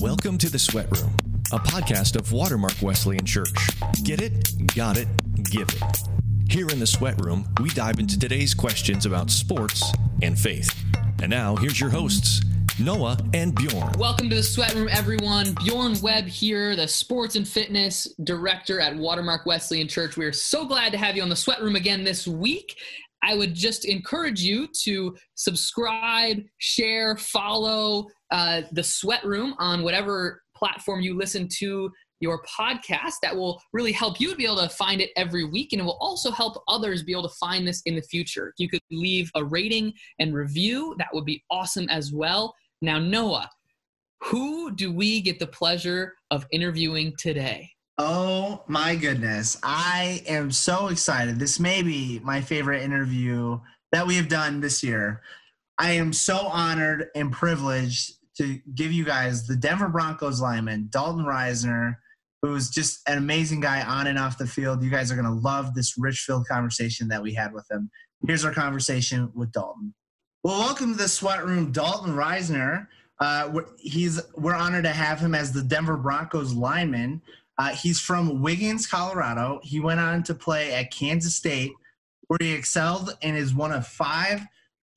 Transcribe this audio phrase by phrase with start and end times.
[0.00, 1.14] Welcome to the Sweat Room,
[1.52, 3.52] a podcast of Watermark Wesleyan Church.
[4.02, 4.74] Get it?
[4.74, 5.06] Got it?
[5.50, 5.82] Give it.
[6.50, 9.92] Here in the Sweat Room, we dive into today's questions about sports
[10.22, 10.74] and faith.
[11.20, 12.40] And now, here's your hosts,
[12.78, 13.92] Noah and Bjorn.
[13.98, 15.54] Welcome to the Sweat Room, everyone.
[15.62, 20.16] Bjorn Webb here, the sports and fitness director at Watermark Wesleyan Church.
[20.16, 22.78] We are so glad to have you on the Sweat Room again this week.
[23.22, 30.42] I would just encourage you to subscribe, share, follow uh, the Sweat Room on whatever
[30.56, 33.14] platform you listen to your podcast.
[33.22, 35.84] That will really help you to be able to find it every week, and it
[35.84, 38.52] will also help others be able to find this in the future.
[38.58, 42.54] You could leave a rating and review, that would be awesome as well.
[42.82, 43.50] Now, Noah,
[44.24, 47.70] who do we get the pleasure of interviewing today?
[48.02, 49.58] Oh my goodness.
[49.62, 51.38] I am so excited.
[51.38, 53.60] This may be my favorite interview
[53.92, 55.20] that we have done this year.
[55.76, 61.26] I am so honored and privileged to give you guys the Denver Broncos lineman, Dalton
[61.26, 61.96] Risner,
[62.40, 64.82] who's just an amazing guy on and off the field.
[64.82, 67.90] You guys are going to love this rich filled conversation that we had with him.
[68.26, 69.92] Here's our conversation with Dalton.
[70.42, 72.86] Well, welcome to the sweat room, Dalton Risner.
[73.18, 77.20] Uh, he's, we're honored to have him as the Denver Broncos lineman.
[77.60, 79.60] Uh, he's from Wiggins, Colorado.
[79.62, 81.72] He went on to play at Kansas State,
[82.26, 84.40] where he excelled and is one of five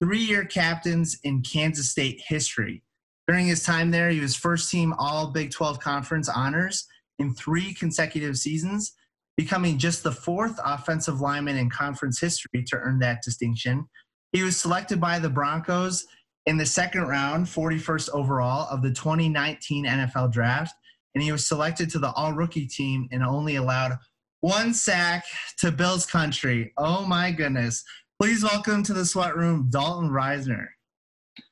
[0.01, 2.81] three year captains in Kansas State history.
[3.27, 6.87] During his time there, he was first team All Big 12 Conference honors
[7.19, 8.93] in three consecutive seasons,
[9.35, 13.89] becoming just the fourth offensive lineman in conference history to earn that distinction.
[14.31, 16.05] He was selected by the Broncos
[16.45, 20.73] in the second round, 41st overall of the 2019 NFL Draft
[21.15, 23.97] and he was selected to the all rookie team and only allowed
[24.41, 25.23] one sack
[25.59, 26.73] to Bills country.
[26.77, 27.83] Oh my goodness.
[28.21, 30.67] Please welcome to the sweat room, Dalton Risner.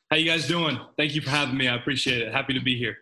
[0.09, 0.77] How you guys doing?
[0.97, 1.67] Thank you for having me.
[1.67, 2.33] I appreciate it.
[2.33, 2.97] Happy to be here.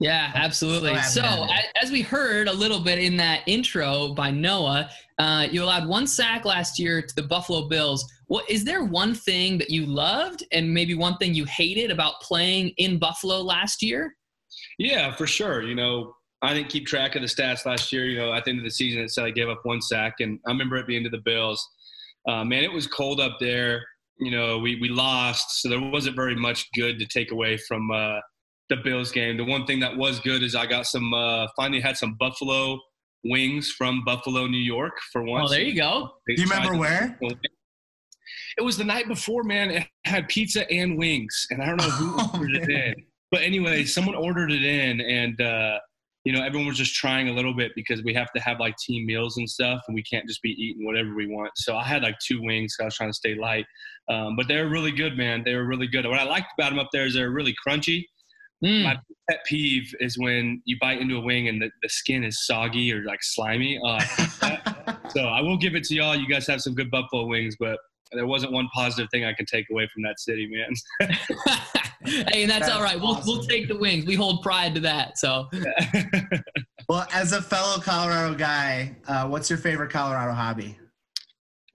[0.00, 0.98] Yeah, absolutely.
[1.02, 1.46] So,
[1.80, 6.06] as we heard a little bit in that intro by Noah, uh, you allowed one
[6.06, 8.04] sack last year to the Buffalo Bills.
[8.26, 12.20] What is there one thing that you loved and maybe one thing you hated about
[12.22, 14.16] playing in Buffalo last year?
[14.78, 15.62] Yeah, for sure.
[15.62, 18.06] You know, I didn't keep track of the stats last year.
[18.06, 20.14] You know, at the end of the season, it said I gave up one sack,
[20.20, 21.66] and I remember it being to the Bills.
[22.28, 23.84] Uh, man, it was cold up there.
[24.18, 27.90] You know, we we lost, so there wasn't very much good to take away from
[27.90, 28.20] uh,
[28.68, 29.36] the Bills game.
[29.36, 31.12] The one thing that was good is I got some.
[31.12, 32.78] Uh, finally, had some Buffalo
[33.24, 35.50] wings from Buffalo, New York, for once.
[35.50, 36.10] Oh, there you go.
[36.26, 37.18] Do you remember where?
[38.56, 39.70] It was the night before, man.
[39.70, 42.94] It had pizza and wings, and I don't know who oh, ordered it in.
[43.34, 45.80] But anyway, someone ordered it in, and uh,
[46.22, 48.76] you know everyone was just trying a little bit because we have to have like
[48.76, 51.50] team meals and stuff, and we can't just be eating whatever we want.
[51.56, 52.76] So I had like two wings.
[52.80, 53.66] I was trying to stay light,
[54.08, 55.42] um, but they were really good, man.
[55.44, 56.06] They were really good.
[56.06, 58.04] What I liked about them up there is they're really crunchy.
[58.64, 58.84] Mm.
[58.84, 62.46] My pet peeve is when you bite into a wing and the, the skin is
[62.46, 63.80] soggy or like slimy.
[63.84, 63.98] Uh,
[65.08, 66.14] so I will give it to y'all.
[66.14, 67.80] You guys have some good buffalo wings, but
[68.12, 71.10] there wasn't one positive thing I can take away from that city, man.
[72.04, 73.00] hey, that's, that's all right.
[73.00, 74.06] We'll we'll take the wings.
[74.06, 75.18] We hold pride to that.
[75.18, 75.48] So.
[76.88, 80.78] well, as a fellow Colorado guy, uh, what's your favorite Colorado hobby?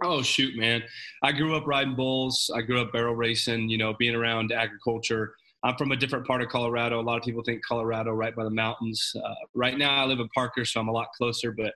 [0.03, 0.81] Oh shoot, man!
[1.23, 2.49] I grew up riding bulls.
[2.55, 3.69] I grew up barrel racing.
[3.69, 5.33] You know, being around agriculture.
[5.61, 7.01] I'm from a different part of Colorado.
[7.01, 9.13] A lot of people think Colorado right by the mountains.
[9.13, 11.51] Uh, right now, I live in Parker, so I'm a lot closer.
[11.51, 11.73] But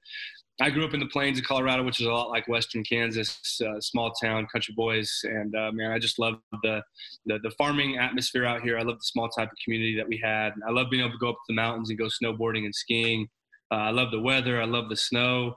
[0.62, 3.59] I grew up in the plains of Colorado, which is a lot like Western Kansas,
[3.62, 6.81] uh, small town, country boys, and uh, man, I just love the,
[7.25, 8.78] the, the farming atmosphere out here.
[8.78, 10.52] I love the small type of community that we had.
[10.68, 13.28] I love being able to go up to the mountains and go snowboarding and skiing.
[13.72, 14.62] Uh, I love the weather.
[14.62, 15.56] I love the snow.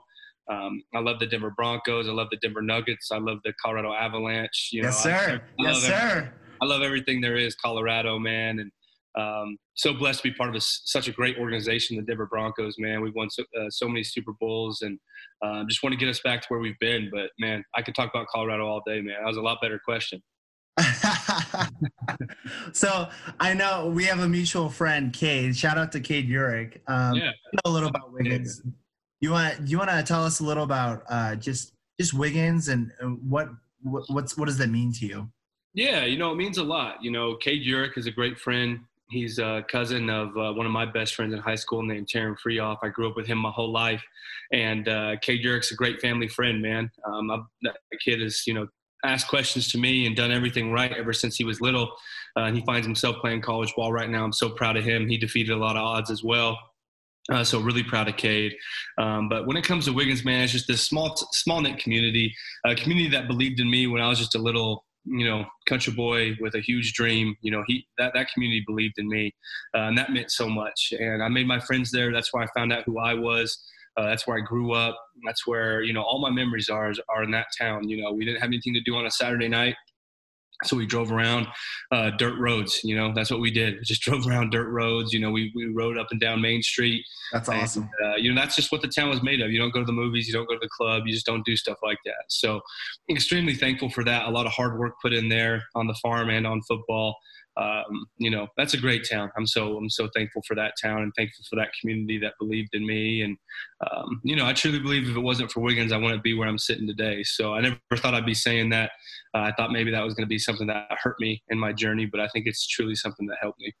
[0.51, 2.07] Um, I love the Denver Broncos.
[2.07, 3.11] I love the Denver Nuggets.
[3.11, 4.69] I love the Colorado Avalanche.
[4.71, 5.41] You know, yes, sir.
[5.59, 6.33] I, I yes, sir.
[6.59, 8.71] I love everything there is Colorado, man, and
[9.17, 12.75] um, so blessed to be part of a, such a great organization, the Denver Broncos.
[12.77, 14.99] Man, we've won so, uh, so many Super Bowls, and
[15.41, 17.09] uh, just want to get us back to where we've been.
[17.11, 19.15] But man, I could talk about Colorado all day, man.
[19.19, 20.21] That was a lot better question.
[22.73, 25.57] so I know we have a mutual friend, Cade.
[25.57, 26.77] Shout out to Cade Urich.
[26.87, 28.61] Um, yeah, know a little about Wiggins.
[29.19, 32.91] You want you want to tell us a little about uh, just just Wiggins and,
[32.99, 33.49] and what,
[33.81, 35.27] what what's what does that mean to you?
[35.73, 37.03] Yeah, you know, it means a lot.
[37.03, 38.79] You know, Cade Urich is a great friend.
[39.09, 42.35] He's a cousin of uh, one of my best friends in high school named Terran
[42.35, 42.77] Freeoff.
[42.83, 44.03] I grew up with him my whole life.
[44.51, 46.91] And uh, Cade Urich's a great family friend, man.
[47.05, 48.67] Um, that kid has, you know,
[49.05, 51.89] asked questions to me and done everything right ever since he was little.
[52.35, 54.23] Uh, he finds himself playing college ball right now.
[54.23, 55.07] I'm so proud of him.
[55.07, 56.57] He defeated a lot of odds as well.
[57.31, 58.55] Uh, so really proud of Cade.
[58.97, 62.33] Um, but when it comes to Wiggins, man, it's just this small, small knit community,
[62.65, 65.93] a community that believed in me when I was just a little you know, country
[65.93, 67.35] boy with a huge dream.
[67.41, 69.33] You know, he that that community believed in me,
[69.75, 70.93] uh, and that meant so much.
[70.99, 72.11] And I made my friends there.
[72.11, 73.57] That's where I found out who I was.
[73.97, 74.95] Uh, that's where I grew up.
[75.25, 77.89] That's where you know all my memories are are in that town.
[77.89, 79.75] You know, we didn't have anything to do on a Saturday night.
[80.63, 81.47] So we drove around
[81.91, 82.81] uh, dirt roads.
[82.83, 83.75] You know, that's what we did.
[83.75, 85.13] We just drove around dirt roads.
[85.13, 87.03] You know, we, we rode up and down Main Street.
[87.31, 87.89] That's awesome.
[87.99, 89.51] And, uh, you know, that's just what the town was made of.
[89.51, 91.45] You don't go to the movies, you don't go to the club, you just don't
[91.45, 92.23] do stuff like that.
[92.29, 92.61] So,
[93.09, 94.27] extremely thankful for that.
[94.27, 97.15] A lot of hard work put in there on the farm and on football
[97.57, 99.31] um, you know that's a great town.
[99.35, 102.69] I'm so I'm so thankful for that town and thankful for that community that believed
[102.73, 103.23] in me.
[103.23, 103.37] And
[103.89, 106.47] um, you know I truly believe if it wasn't for Wiggins, I wouldn't be where
[106.47, 107.23] I'm sitting today.
[107.23, 108.91] So I never thought I'd be saying that.
[109.33, 111.73] Uh, I thought maybe that was going to be something that hurt me in my
[111.73, 113.73] journey, but I think it's truly something that helped me.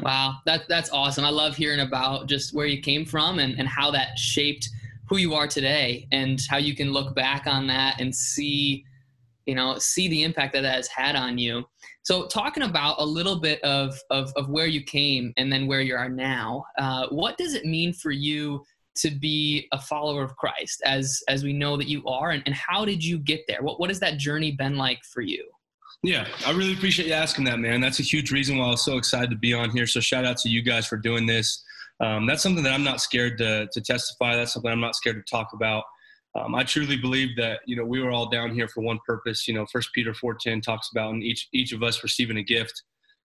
[0.00, 1.24] Wow, that that's awesome.
[1.24, 4.68] I love hearing about just where you came from and, and how that shaped
[5.08, 8.84] who you are today and how you can look back on that and see
[9.46, 11.64] you know see the impact that that has had on you
[12.08, 15.82] so talking about a little bit of of, of where you came and then where
[15.82, 18.64] you are now uh, what does it mean for you
[18.96, 22.54] to be a follower of christ as as we know that you are and, and
[22.54, 25.46] how did you get there what, what has that journey been like for you
[26.04, 27.80] yeah, I really appreciate you asking that, man.
[27.80, 29.84] That's a huge reason why I was so excited to be on here.
[29.84, 31.64] So shout out to you guys for doing this.
[31.98, 34.36] Um, that's something that I'm not scared to, to testify.
[34.36, 35.82] That's something I'm not scared to talk about
[36.34, 39.48] um, I truly believe that you know we were all down here for one purpose.
[39.48, 42.82] You know, First Peter four ten talks about each each of us receiving a gift,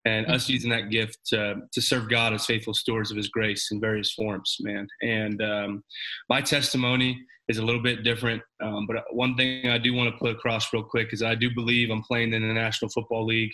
[0.06, 0.36] and mm-hmm.
[0.36, 3.80] us using that gift to, to serve God as faithful stewards of His grace in
[3.80, 4.88] various forms, man.
[5.01, 5.83] And um,
[6.30, 10.18] my testimony is a little bit different, um, but one thing I do want to
[10.18, 13.51] put across real quick is I do believe I'm playing in the National Football League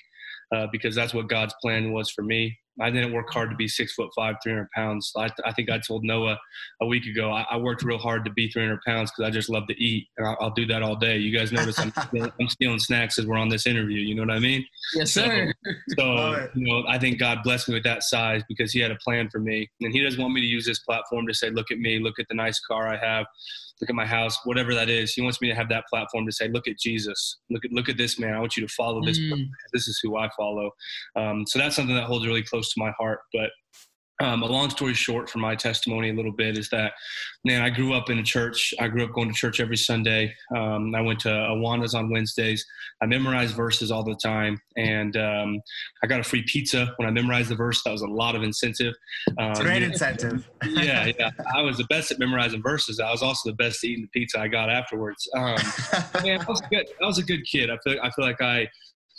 [0.55, 2.57] uh, because that's what God's plan was for me.
[2.79, 5.11] I didn't work hard to be six foot five, 300 pounds.
[5.15, 6.37] I, I think I told Noah
[6.81, 9.49] a week ago, I, I worked real hard to be 300 pounds because I just
[9.49, 10.07] love to eat.
[10.17, 11.17] And I'll, I'll, do that all day.
[11.17, 11.93] You guys notice I'm,
[12.39, 13.99] I'm stealing snacks as we're on this interview.
[13.99, 14.65] You know what I mean?
[14.95, 15.53] Yes, sir.
[15.89, 18.91] So, so you know, I think God blessed me with that size because he had
[18.91, 19.69] a plan for me.
[19.81, 22.19] And he doesn't want me to use this platform to say, look at me, look
[22.19, 23.25] at the nice car I have
[23.81, 25.13] look at my house, whatever that is.
[25.13, 27.89] He wants me to have that platform to say, look at Jesus, look at look
[27.89, 28.33] at this man.
[28.33, 29.19] I want you to follow this.
[29.19, 29.47] Mm.
[29.73, 30.71] This is who I follow.
[31.15, 33.19] Um, so that's something that holds really close to my heart.
[33.33, 33.49] But
[34.19, 36.93] um, a long story short, for my testimony, a little bit is that,
[37.45, 38.73] man, I grew up in a church.
[38.79, 40.33] I grew up going to church every Sunday.
[40.55, 42.65] Um, I went to Awana's on Wednesdays.
[42.99, 45.61] I memorized verses all the time, and um,
[46.03, 47.83] I got a free pizza when I memorized the verse.
[47.83, 48.95] That was a lot of incentive.
[49.37, 50.49] Um, great incentive.
[50.65, 51.29] yeah, yeah.
[51.55, 52.99] I was the best at memorizing verses.
[52.99, 55.29] I was also the best at eating the pizza I got afterwards.
[55.35, 55.57] Um,
[56.23, 56.87] man, I was good.
[57.01, 57.69] I was a good kid.
[57.69, 57.99] I feel.
[58.01, 58.67] I feel like I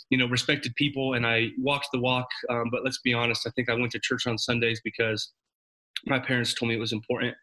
[0.09, 2.27] you know, respected people and I walked the walk.
[2.49, 5.31] Um, but let's be honest, I think I went to church on Sundays because
[6.05, 7.35] my parents told me it was important.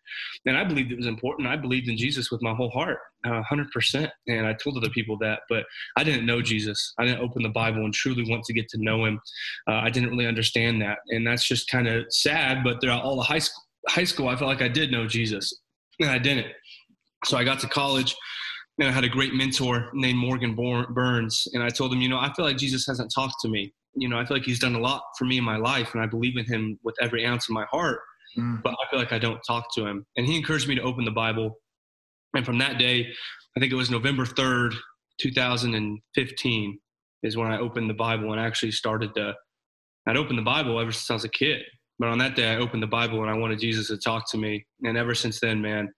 [0.46, 1.48] And I believed it was important.
[1.48, 4.10] I believed in Jesus with my whole heart, uh, 100%.
[4.28, 5.64] And I told other people that, but
[5.96, 6.94] I didn't know Jesus.
[6.98, 9.20] I didn't open the Bible and truly want to get to know him.
[9.68, 10.98] Uh, I didn't really understand that.
[11.08, 12.64] And that's just kind of sad.
[12.64, 15.52] But throughout all the high school, high school, I felt like I did know Jesus
[16.00, 16.48] and I didn't.
[17.24, 18.14] So I got to college
[18.78, 21.48] and I had a great mentor named Morgan Burns.
[21.54, 23.72] And I told him, you know, I feel like Jesus hasn't talked to me.
[23.94, 26.02] You know, I feel like he's done a lot for me in my life, and
[26.02, 28.00] I believe in him with every ounce of my heart.
[28.38, 28.62] Mm.
[28.62, 30.04] But I feel like I don't talk to him.
[30.16, 31.58] And he encouraged me to open the Bible.
[32.34, 33.06] And from that day,
[33.56, 34.74] I think it was November 3rd,
[35.20, 36.78] 2015,
[37.22, 39.34] is when I opened the Bible and actually started to.
[40.06, 41.62] I'd opened the Bible ever since I was a kid.
[41.98, 44.36] But on that day, I opened the Bible and I wanted Jesus to talk to
[44.36, 44.66] me.
[44.84, 45.88] And ever since then, man,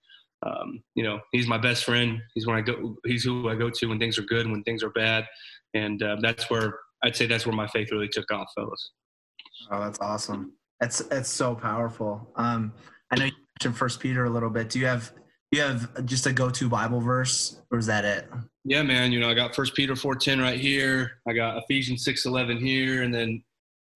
[0.46, 2.20] um, you know, he's my best friend.
[2.34, 2.96] He's when I go.
[3.04, 5.26] He's who I go to when things are good and when things are bad,
[5.74, 8.90] and uh, that's where I'd say that's where my faith really took off, fellas.
[9.70, 10.52] Oh, that's awesome.
[10.80, 12.30] That's that's so powerful.
[12.36, 12.72] Um,
[13.10, 14.70] I know you mentioned First Peter a little bit.
[14.70, 15.12] Do you have
[15.50, 18.28] do you have just a go-to Bible verse, or is that it?
[18.64, 19.12] Yeah, man.
[19.12, 21.12] You know, I got First Peter four ten right here.
[21.26, 23.42] I got Ephesians six eleven here, and then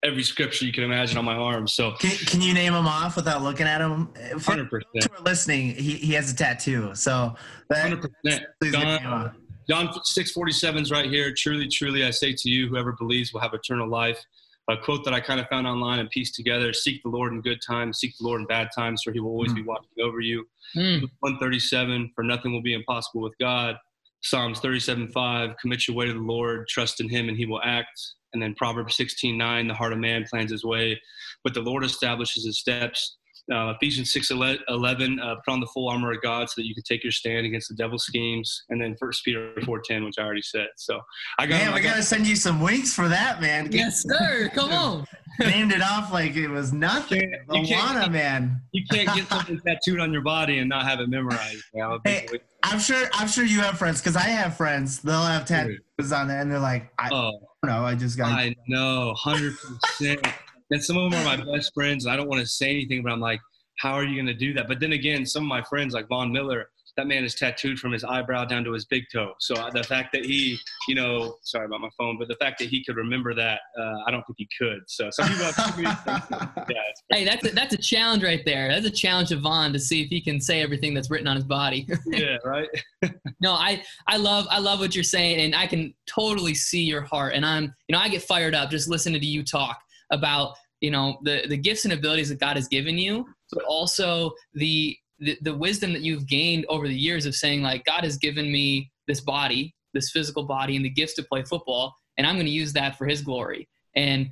[0.03, 1.67] every scripture you can imagine on my arm.
[1.67, 4.13] So can, can you name them off without looking at them?
[4.39, 5.23] Hundred percent.
[5.23, 6.95] Listening, he, he has a tattoo.
[6.95, 7.35] So
[7.71, 8.45] hundred percent.
[8.71, 9.35] John,
[9.69, 11.33] John six forty seven is right here.
[11.35, 14.23] Truly, truly, I say to you, whoever believes will have eternal life.
[14.69, 17.41] A quote that I kind of found online and pieced together: "Seek the Lord in
[17.41, 19.55] good times, seek the Lord in bad times, for He will always mm.
[19.55, 21.09] be watching over you." Mm.
[21.19, 23.75] One thirty seven: For nothing will be impossible with God.
[24.21, 27.45] Psalms thirty seven five: Commit your way to the Lord, trust in Him, and He
[27.45, 27.99] will act.
[28.33, 30.99] And then Proverbs 16 9, the heart of man plans his way,
[31.43, 33.17] but the Lord establishes his steps.
[33.51, 36.73] Uh, Ephesians 6 11, uh, put on the full armor of God so that you
[36.73, 38.63] can take your stand against the devil's schemes.
[38.69, 40.67] And then First Peter 4 10, which I already said.
[40.77, 40.99] So
[41.39, 41.61] I got.
[41.61, 43.69] Man, we got to send you some winks for that, man.
[43.71, 44.49] Yes, sir.
[44.53, 45.05] Come on.
[45.39, 47.33] Named it off like it was nothing.
[47.51, 48.61] You can't, man.
[48.73, 51.63] You can't get something tattooed on your body and not have it memorized.
[52.05, 52.27] hey,
[52.63, 53.09] I'm sure.
[53.13, 54.99] I'm sure you have friends because I have friends.
[54.99, 57.31] They'll have tattoos on there, and they're like, "I oh,
[57.63, 57.85] don't know.
[57.85, 60.27] I just got." I know, hundred percent.
[60.71, 62.05] And some of them are my best friends.
[62.05, 63.41] And I don't want to say anything, but I'm like,
[63.79, 64.67] how are you going to do that?
[64.67, 67.91] But then again, some of my friends, like Von Miller, that man is tattooed from
[67.91, 69.33] his eyebrow down to his big toe.
[69.39, 72.59] So uh, the fact that he, you know, sorry about my phone, but the fact
[72.59, 74.81] that he could remember that, uh, I don't think he could.
[74.87, 76.75] So some people have yeah,
[77.11, 78.69] Hey, that's a, that's a challenge right there.
[78.69, 81.35] That's a challenge to Von to see if he can say everything that's written on
[81.35, 81.87] his body.
[82.07, 82.67] yeah, right.
[83.39, 87.01] no, I I love I love what you're saying, and I can totally see your
[87.01, 87.33] heart.
[87.35, 89.79] And I'm you know I get fired up just listening to you talk
[90.11, 94.31] about you know the the gifts and abilities that God has given you, but also
[94.53, 98.17] the the, the wisdom that you've gained over the years of saying like God has
[98.17, 102.35] given me this body, this physical body, and the gifts to play football, and I'm
[102.35, 103.67] going to use that for His glory.
[103.95, 104.29] And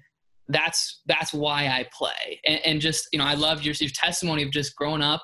[0.47, 2.39] that's that's why I play.
[2.45, 5.21] And, and just you know, I love your your testimony of just growing up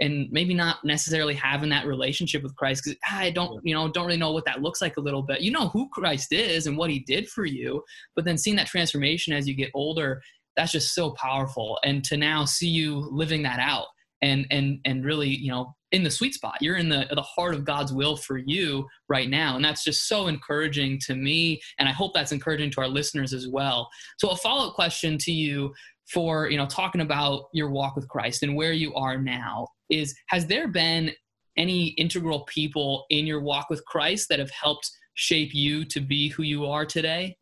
[0.00, 4.06] and maybe not necessarily having that relationship with Christ because I don't, you know, don't
[4.06, 5.40] really know what that looks like a little bit.
[5.40, 7.82] You know who Christ is and what He did for you,
[8.14, 10.20] but then seeing that transformation as you get older
[10.58, 11.78] that's just so powerful.
[11.84, 13.86] And to now see you living that out
[14.20, 16.58] and and and really you know in the sweet spot.
[16.60, 20.08] You're in the the heart of god's will for you right now and that's just
[20.08, 23.88] so encouraging to me and i hope that's encouraging to our listeners as well.
[24.18, 25.72] So a follow-up question to you
[26.12, 30.14] for you know talking about your walk with christ and where you are now is
[30.28, 31.10] has there been
[31.56, 36.28] any integral people in your walk with christ that have helped shape you to be
[36.28, 37.36] who you are today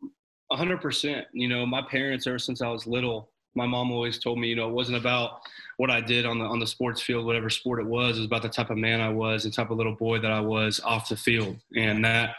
[0.55, 1.27] hundred percent.
[1.33, 4.55] You know, my parents ever since I was little, my mom always told me, you
[4.55, 5.41] know, it wasn't about
[5.77, 8.17] what I did on the on the sports field, whatever sport it was.
[8.17, 10.31] It was about the type of man I was, the type of little boy that
[10.31, 12.35] I was off the field, and that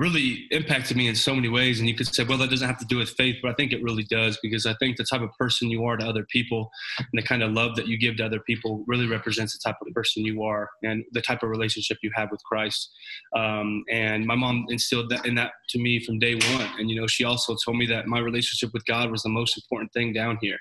[0.00, 1.78] really impacted me in so many ways.
[1.78, 3.72] And you could say, well, that doesn't have to do with faith, but I think
[3.72, 6.70] it really does because I think the type of person you are to other people
[6.96, 9.76] and the kind of love that you give to other people really represents the type
[9.86, 12.90] of person you are and the type of relationship you have with Christ.
[13.36, 16.70] Um, and my mom instilled that in that to me from day one.
[16.78, 19.58] And, you know, she also told me that my relationship with God was the most
[19.58, 20.58] important thing down here.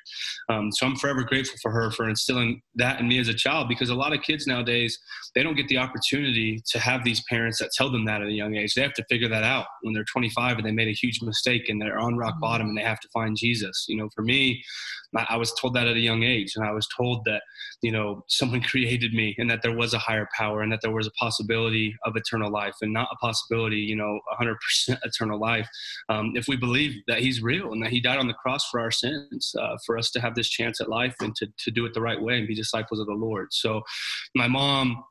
[0.49, 3.69] Um, so I'm forever grateful for her for instilling that in me as a child
[3.69, 4.99] because a lot of kids nowadays,
[5.33, 8.31] they don't get the opportunity to have these parents that tell them that at a
[8.31, 8.73] young age.
[8.73, 11.69] They have to figure that out when they're 25 and they made a huge mistake
[11.69, 12.41] and they're on rock mm-hmm.
[12.41, 13.85] bottom and they have to find Jesus.
[13.87, 14.63] You know, for me,
[15.15, 17.41] I was told that at a young age, and I was told that,
[17.81, 20.91] you know, someone created me and that there was a higher power and that there
[20.91, 24.55] was a possibility of eternal life and not a possibility, you know, 100%
[25.03, 25.67] eternal life.
[26.09, 28.79] Um, if we believe that He's real and that He died on the cross for
[28.79, 31.85] our sins, uh, for us to have this chance at life and to, to do
[31.85, 33.47] it the right way and be disciples of the Lord.
[33.51, 33.81] So,
[34.35, 35.03] my mom,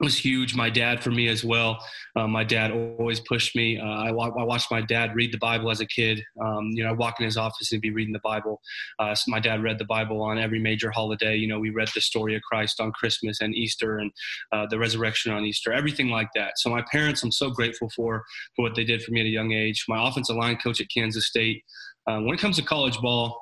[0.00, 0.54] was huge.
[0.54, 1.78] My dad for me as well.
[2.16, 3.78] Um, my dad always pushed me.
[3.78, 6.22] Uh, I, I, watched my dad read the Bible as a kid.
[6.42, 8.60] Um, you know, I walk in his office and be reading the Bible.
[8.98, 11.36] Uh, so my dad read the Bible on every major holiday.
[11.36, 14.10] You know, we read the story of Christ on Christmas and Easter and
[14.52, 16.52] uh, the resurrection on Easter, everything like that.
[16.56, 18.24] So my parents, I'm so grateful for
[18.56, 19.84] for what they did for me at a young age.
[19.88, 21.62] My offensive line coach at Kansas State.
[22.06, 23.38] Uh, when it comes to college ball,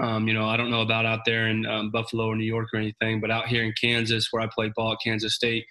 [0.00, 2.68] um, you know, I don't know about out there in um, Buffalo or New York
[2.72, 5.64] or anything, but out here in Kansas, where I played ball at Kansas State,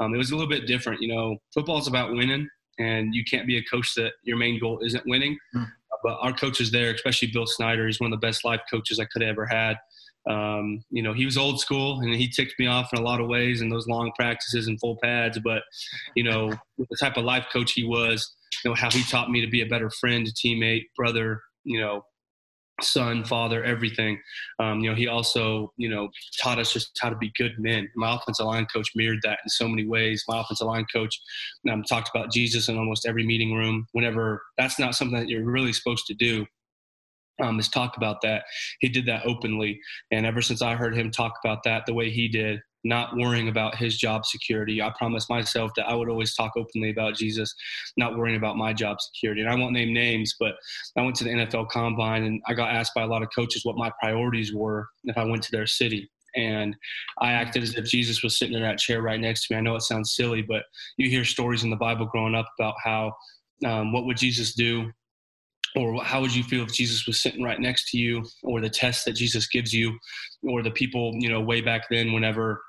[0.00, 1.00] um, it was a little bit different.
[1.00, 4.58] You know, football is about winning, and you can't be a coach that your main
[4.58, 5.36] goal isn't winning.
[5.54, 5.70] Mm.
[6.02, 9.04] But our coaches there, especially Bill Snyder, he's one of the best life coaches I
[9.04, 9.76] could have ever had.
[10.28, 13.20] Um, you know, he was old school and he ticked me off in a lot
[13.20, 15.38] of ways in those long practices and full pads.
[15.42, 15.62] But,
[16.14, 19.40] you know, the type of life coach he was, you know, how he taught me
[19.40, 22.02] to be a better friend, teammate, brother, you know,
[22.80, 24.20] son, father, everything.
[24.58, 26.08] Um, you know, he also, you know,
[26.40, 27.88] taught us just how to be good men.
[27.96, 30.24] My offensive line coach mirrored that in so many ways.
[30.28, 31.20] My offensive line coach
[31.70, 33.86] um, talked about Jesus in almost every meeting room.
[33.92, 36.46] Whenever that's not something that you're really supposed to do,
[37.40, 38.44] um, is talk about that.
[38.80, 39.80] He did that openly,
[40.10, 43.48] and ever since I heard him talk about that the way he did, not worrying
[43.48, 44.80] about his job security.
[44.80, 47.54] I promised myself that I would always talk openly about Jesus,
[47.96, 49.40] not worrying about my job security.
[49.40, 50.54] And I won't name names, but
[50.96, 53.64] I went to the NFL combine and I got asked by a lot of coaches
[53.64, 56.10] what my priorities were if I went to their city.
[56.36, 56.76] And
[57.20, 59.58] I acted as if Jesus was sitting in that chair right next to me.
[59.58, 60.62] I know it sounds silly, but
[60.96, 63.12] you hear stories in the Bible growing up about how
[63.64, 64.92] um, what would Jesus do
[65.76, 68.70] or how would you feel if Jesus was sitting right next to you, or the
[68.70, 69.96] test that Jesus gives you,
[70.42, 72.62] or the people, you know, way back then, whenever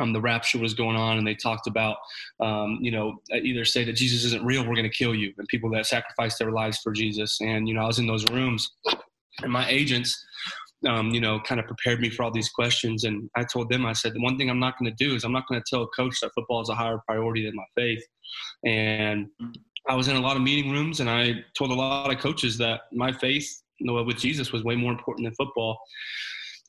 [0.00, 1.96] um, the rapture was going on, and they talked about,
[2.40, 5.48] um, you know, either say that Jesus isn't real, we're going to kill you, and
[5.48, 7.38] people that sacrificed their lives for Jesus.
[7.40, 8.70] And you know, I was in those rooms,
[9.42, 10.24] and my agents
[10.86, 13.04] um, you know, kind of prepared me for all these questions.
[13.04, 15.24] And I told them, I said, the one thing I'm not going to do is
[15.24, 17.64] I'm not going to tell a coach that football is a higher priority than my
[17.74, 18.02] faith.
[18.64, 19.26] And
[19.88, 22.58] I was in a lot of meeting rooms and I told a lot of coaches
[22.58, 25.78] that my faith with Jesus was way more important than football.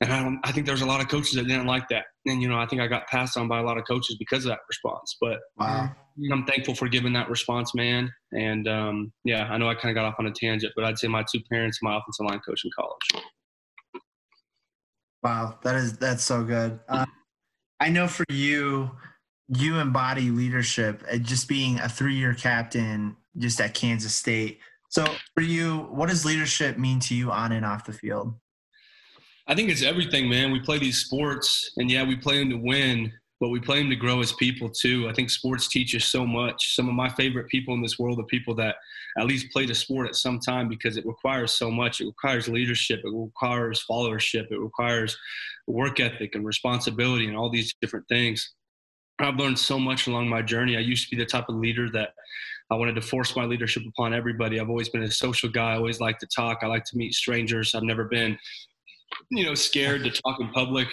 [0.02, 2.06] And I, don't, I think there's a lot of coaches that didn't like that.
[2.26, 4.46] And, you know, I think I got passed on by a lot of coaches because
[4.46, 5.18] of that response.
[5.20, 5.90] But wow.
[6.32, 8.10] I'm thankful for giving that response, man.
[8.32, 10.98] And um, yeah, I know I kind of got off on a tangent, but I'd
[10.98, 13.26] say my two parents, my offensive line coach in college.
[15.22, 16.80] Wow, that is that's so good.
[16.88, 17.06] Uh,
[17.82, 18.92] I know for you,
[19.50, 21.04] you embody leadership.
[21.22, 24.60] Just being a three-year captain, just at Kansas State.
[24.90, 28.34] So for you, what does leadership mean to you on and off the field?
[29.50, 30.52] I think it's everything, man.
[30.52, 33.90] We play these sports, and yeah, we play them to win, but we play them
[33.90, 35.10] to grow as people too.
[35.10, 36.76] I think sports teach us so much.
[36.76, 38.76] Some of my favorite people in this world are people that
[39.18, 42.00] at least played a sport at some time because it requires so much.
[42.00, 45.18] It requires leadership, it requires followership, it requires
[45.66, 48.54] work ethic and responsibility and all these different things.
[49.18, 50.78] I've learned so much along my journey.
[50.78, 52.14] I used to be the type of leader that
[52.70, 54.60] I wanted to force my leadership upon everybody.
[54.60, 55.74] I've always been a social guy.
[55.74, 56.60] I always like to talk.
[56.62, 57.74] I like to meet strangers.
[57.74, 58.38] I've never been
[59.32, 60.88] you know scared to talk in public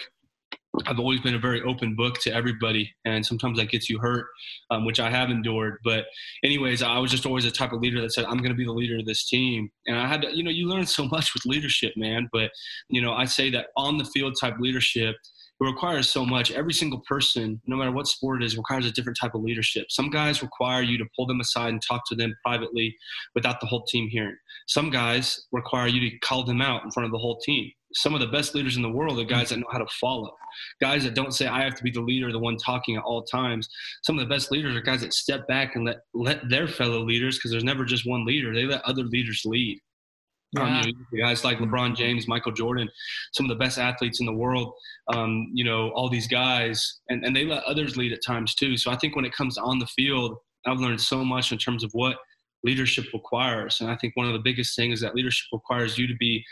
[0.85, 4.27] I've always been a very open book to everybody, and sometimes that gets you hurt,
[4.69, 5.77] um, which I have endured.
[5.83, 6.05] But,
[6.43, 8.65] anyways, I was just always the type of leader that said, "I'm going to be
[8.65, 11.33] the leader of this team." And I had to, you know, you learn so much
[11.33, 12.29] with leadership, man.
[12.31, 12.51] But,
[12.89, 15.15] you know, I say that on the field type leadership,
[15.59, 16.51] it requires so much.
[16.51, 19.87] Every single person, no matter what sport it is, requires a different type of leadership.
[19.89, 22.95] Some guys require you to pull them aside and talk to them privately
[23.33, 24.37] without the whole team hearing.
[24.67, 27.71] Some guys require you to call them out in front of the whole team.
[27.93, 30.35] Some of the best leaders in the world are guys that know how to follow.
[30.81, 33.23] Guys that don't say I have to be the leader, the one talking at all
[33.23, 33.69] times.
[34.03, 36.99] Some of the best leaders are guys that step back and let let their fellow
[37.03, 38.53] leaders, because there's never just one leader.
[38.53, 39.79] They let other leaders lead.
[40.53, 40.79] Yeah.
[40.79, 42.89] Um, you know, guys like LeBron James, Michael Jordan,
[43.33, 44.73] some of the best athletes in the world.
[45.13, 48.77] Um, you know, all these guys, and, and they let others lead at times too.
[48.77, 51.83] So I think when it comes on the field, I've learned so much in terms
[51.83, 52.17] of what
[52.63, 53.79] leadership requires.
[53.81, 56.43] And I think one of the biggest things is that leadership requires you to be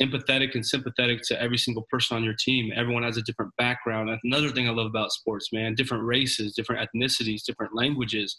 [0.00, 2.72] empathetic and sympathetic to every single person on your team.
[2.74, 4.10] Everyone has a different background.
[4.24, 5.74] Another thing I love about sports, man.
[5.74, 8.36] Different races, different ethnicities, different languages,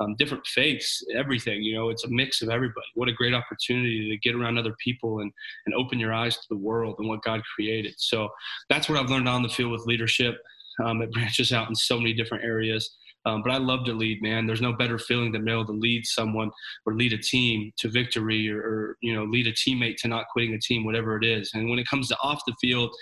[0.00, 1.62] um, different faiths, everything.
[1.62, 2.86] You know, it's a mix of everybody.
[2.94, 5.32] What a great opportunity to get around other people and,
[5.66, 7.94] and open your eyes to the world and what God created.
[7.98, 8.28] So
[8.68, 10.36] that's what I've learned on the field with leadership.
[10.84, 12.96] Um, it branches out in so many different areas.
[13.26, 14.46] Um, but I love to lead, man.
[14.46, 16.50] There's no better feeling than being able to lead someone
[16.86, 20.26] or lead a team to victory or, or, you know, lead a teammate to not
[20.32, 21.52] quitting a team, whatever it is.
[21.54, 22.94] And when it comes to off the field,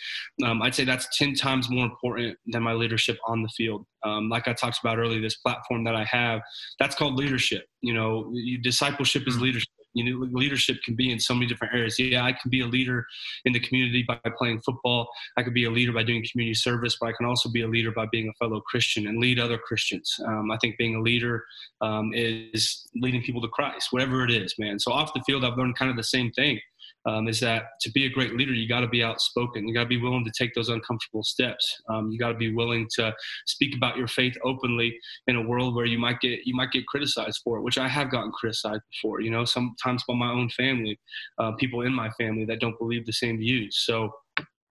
[0.45, 3.85] um, I'd say that's 10 times more important than my leadership on the field.
[4.05, 6.41] Um, like I talked about earlier, this platform that I have,
[6.79, 7.65] that's called leadership.
[7.81, 8.33] You know,
[8.63, 9.43] discipleship is mm.
[9.43, 11.99] leadership you know leadership can be in so many different areas.
[11.99, 13.07] Yeah i can be a leader
[13.45, 15.09] in the community by playing football.
[15.37, 17.69] I could be a leader by doing community service but i can also be a
[17.69, 20.15] leader by being a fellow christian and lead other christians.
[20.27, 21.45] Um, i think being a leader
[21.81, 24.79] um, is leading people to christ whatever it is man.
[24.79, 26.61] So off the field i've learned kind of the same thing
[27.05, 29.67] um, is that to be a great leader, you got to be outspoken.
[29.67, 31.81] You got to be willing to take those uncomfortable steps.
[31.89, 33.13] Um, you got to be willing to
[33.47, 36.87] speak about your faith openly in a world where you might get you might get
[36.87, 39.21] criticized for it, which I have gotten criticized before.
[39.21, 40.99] You know, sometimes by my own family,
[41.39, 43.79] uh, people in my family that don't believe the same views.
[43.85, 44.13] So,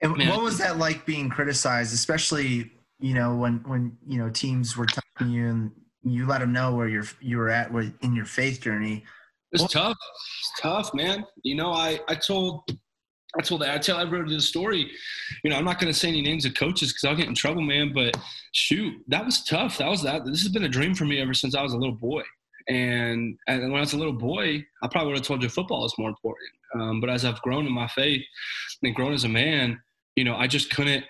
[0.00, 4.30] and man, what was that like being criticized, especially you know when when you know
[4.30, 5.70] teams were telling you and
[6.04, 9.04] you let them know where you're you were at in your faith journey
[9.52, 9.96] it's tough.
[10.40, 11.24] It's tough, man.
[11.42, 12.62] You know, I, I told
[13.38, 14.90] I told I tell everybody the story.
[15.42, 17.34] You know, I'm not going to say any names of coaches because I'll get in
[17.34, 17.92] trouble, man.
[17.94, 18.16] But
[18.52, 19.78] shoot, that was tough.
[19.78, 20.24] That was that.
[20.24, 22.22] This has been a dream for me ever since I was a little boy.
[22.68, 25.84] And, and when I was a little boy, I probably would have told you football
[25.84, 26.50] is more important.
[26.74, 28.22] Um, but as I've grown in my faith
[28.82, 29.80] and grown as a man,
[30.14, 31.04] you know, I just couldn't,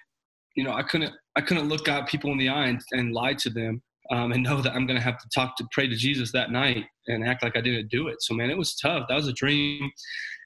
[0.56, 3.34] you know, I couldn't, I couldn't look at people in the eye and, and lie
[3.34, 5.96] to them um, and know that I'm going to have to talk to pray to
[5.96, 8.22] Jesus that night and act like I didn't do it.
[8.22, 9.06] So man, it was tough.
[9.08, 9.90] That was a dream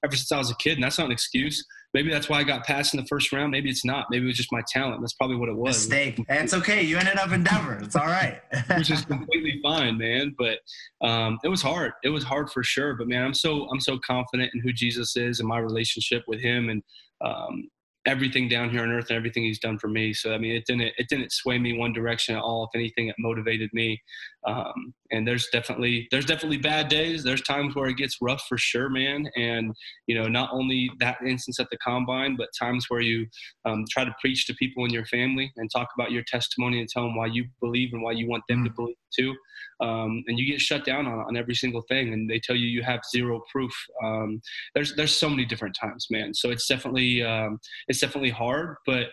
[0.03, 1.65] ever since I was a kid, and that's not an excuse.
[1.93, 3.51] Maybe that's why I got passed in the first round.
[3.51, 4.07] Maybe it's not.
[4.11, 5.01] Maybe it was just my talent.
[5.01, 5.87] That's probably what it was.
[5.87, 6.23] Mistake.
[6.29, 6.83] It's okay.
[6.83, 7.79] You ended up in Denver.
[7.81, 8.39] It's all right.
[8.77, 10.35] Which is completely fine, man.
[10.37, 10.59] But
[11.01, 11.93] um, it was hard.
[12.03, 12.95] It was hard for sure.
[12.95, 16.41] But man, I'm so I'm so confident in who Jesus is and my relationship with
[16.41, 16.83] Him, and
[17.25, 17.69] um,
[18.07, 20.13] everything down here on earth and everything he's done for me.
[20.13, 22.63] So I mean, it didn't it didn't sway me one direction at all.
[22.63, 24.01] If anything, it motivated me.
[24.45, 27.23] Um, and there's definitely there's definitely bad days.
[27.23, 29.27] There's times where it gets rough for sure, man.
[29.35, 33.25] And you know, not only that instance at the combine, but times where you
[33.65, 36.89] um, try to preach to people in your family and talk about your testimony and
[36.89, 38.65] tell them why you believe and why you want them mm.
[38.65, 39.35] to believe too.
[39.79, 42.67] Um, and you get shut down on, on every single thing, and they tell you
[42.67, 43.73] you have zero proof.
[44.03, 44.41] Um,
[44.75, 46.33] there's there's so many different times, man.
[46.33, 49.07] So it's definitely um, it's definitely hard, but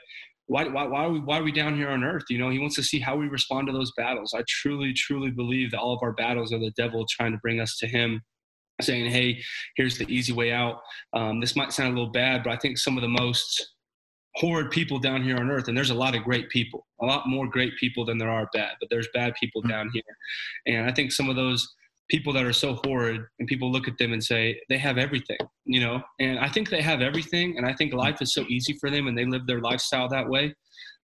[0.46, 2.24] why, why, why, are we, why are we down here on earth?
[2.28, 4.35] You know, he wants to see how we respond to those battles.
[4.37, 7.61] I truly, truly believe that all of our battles are the devil trying to bring
[7.61, 8.20] us to him,
[8.80, 9.42] saying, hey,
[9.76, 10.80] here's the easy way out.
[11.14, 13.74] Um, this might sound a little bad, but I think some of the most
[14.37, 17.28] horrid people down here on earth, and there's a lot of great people, a lot
[17.28, 19.70] more great people than there are bad, but there's bad people mm-hmm.
[19.70, 20.02] down here.
[20.66, 21.72] And I think some of those
[22.10, 25.38] people that are so horrid and people look at them and say they have everything
[25.64, 26.02] you know?
[26.20, 29.06] And i think they have everything and i think life is so easy for them
[29.06, 30.54] and they live their lifestyle that way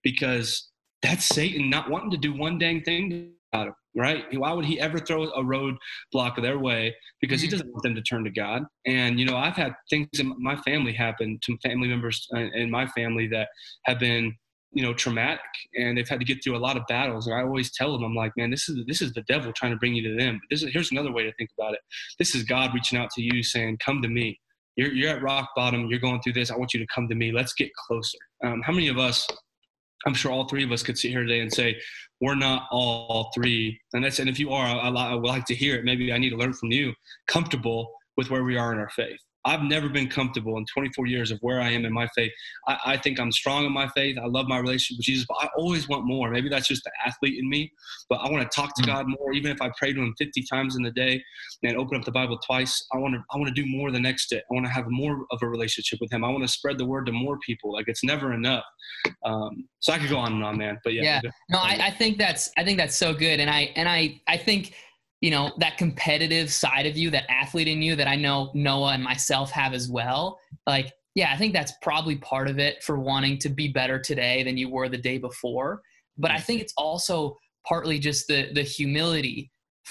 [0.02, 0.70] because
[1.02, 4.24] that's satan not wanting to do one dang thing about it right?
[4.32, 6.94] Why would he ever throw a roadblock their way?
[7.20, 7.52] Because he mm-hmm.
[7.52, 8.62] doesn't want them to turn to god.
[8.86, 12.70] And you know i've had things in my family happen to family members uh, in
[12.70, 13.48] my family that
[13.84, 14.34] have been
[14.72, 15.40] you know traumatic
[15.74, 18.04] and they've had to get through a lot of battles and i always tell them
[18.04, 20.40] i'm like man this is this is the devil trying to bring you to them.
[20.40, 21.80] But this is here's another way to think about it.
[22.18, 24.38] This is god reaching out to you saying come to me.
[24.76, 25.86] You're, you're at rock bottom.
[25.86, 26.50] You're going through this.
[26.50, 27.32] I want you to come to me.
[27.32, 28.18] Let's get closer.
[28.44, 29.26] Um, how many of us
[30.06, 31.76] i'm sure all three of us could sit here today and say
[32.20, 33.78] we're not all three.
[33.94, 35.84] And that's and if you are I, I would like to hear it.
[35.84, 36.92] Maybe i need to learn from you
[37.26, 41.30] comfortable with where we are in our faith I've never been comfortable in 24 years
[41.30, 42.32] of where I am in my faith.
[42.68, 44.18] I, I, think I'm strong in my faith.
[44.22, 46.30] I love my relationship with Jesus, but I always want more.
[46.30, 47.72] Maybe that's just the athlete in me,
[48.10, 48.86] but I want to talk to mm.
[48.86, 49.32] God more.
[49.32, 51.22] Even if I pray to Him 50 times in the day
[51.62, 53.22] and open up the Bible twice, I want to.
[53.32, 54.38] I want to do more the next day.
[54.38, 56.24] I want to have more of a relationship with Him.
[56.24, 57.72] I want to spread the word to more people.
[57.72, 58.64] Like it's never enough.
[59.24, 60.78] Um, so I could go on and on, man.
[60.84, 61.20] But yeah.
[61.24, 61.30] Yeah.
[61.48, 62.50] No, I, I think that's.
[62.58, 64.74] I think that's so good, and I and I I think
[65.20, 68.92] you know that competitive side of you that athlete in you that i know noah
[68.92, 70.38] and myself have as well.
[70.66, 74.42] Like yeah i think that's probably part of it for wanting to be better today
[74.42, 75.82] than you were the day before.
[76.18, 79.50] But i think it's also partly just the the humility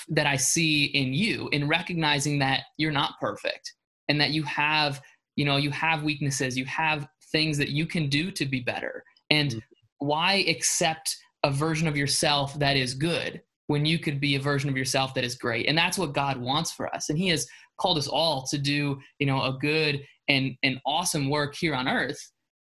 [0.09, 3.73] that i see in you in recognizing that you're not perfect
[4.07, 5.01] and that you have
[5.35, 9.03] you know you have weaknesses you have things that you can do to be better.
[9.29, 10.07] And mm-hmm.
[10.07, 14.67] why accept a version of yourself that is good when you could be a version
[14.67, 15.67] of yourself that is great.
[15.67, 17.09] And that's what god wants for us.
[17.09, 17.47] And he has
[17.79, 21.87] called us all to do you know a good and and awesome work here on
[21.87, 22.19] earth.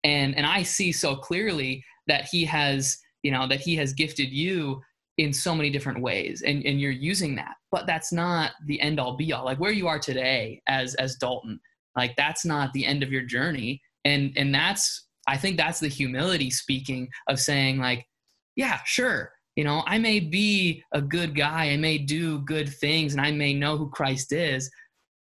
[0.04, 4.30] And and i see so clearly that he has you know that he has gifted
[4.30, 4.80] you
[5.18, 6.42] in so many different ways.
[6.46, 7.56] And and you're using that.
[7.70, 9.44] But that's not the end all be all.
[9.44, 11.60] Like where you are today as as dalton
[11.96, 13.82] like that's not the end of your journey.
[14.04, 18.04] And and that's i think that's the humility speaking of saying like
[18.56, 23.12] yeah sure you know, I may be a good guy, I may do good things,
[23.12, 24.70] and I may know who Christ is,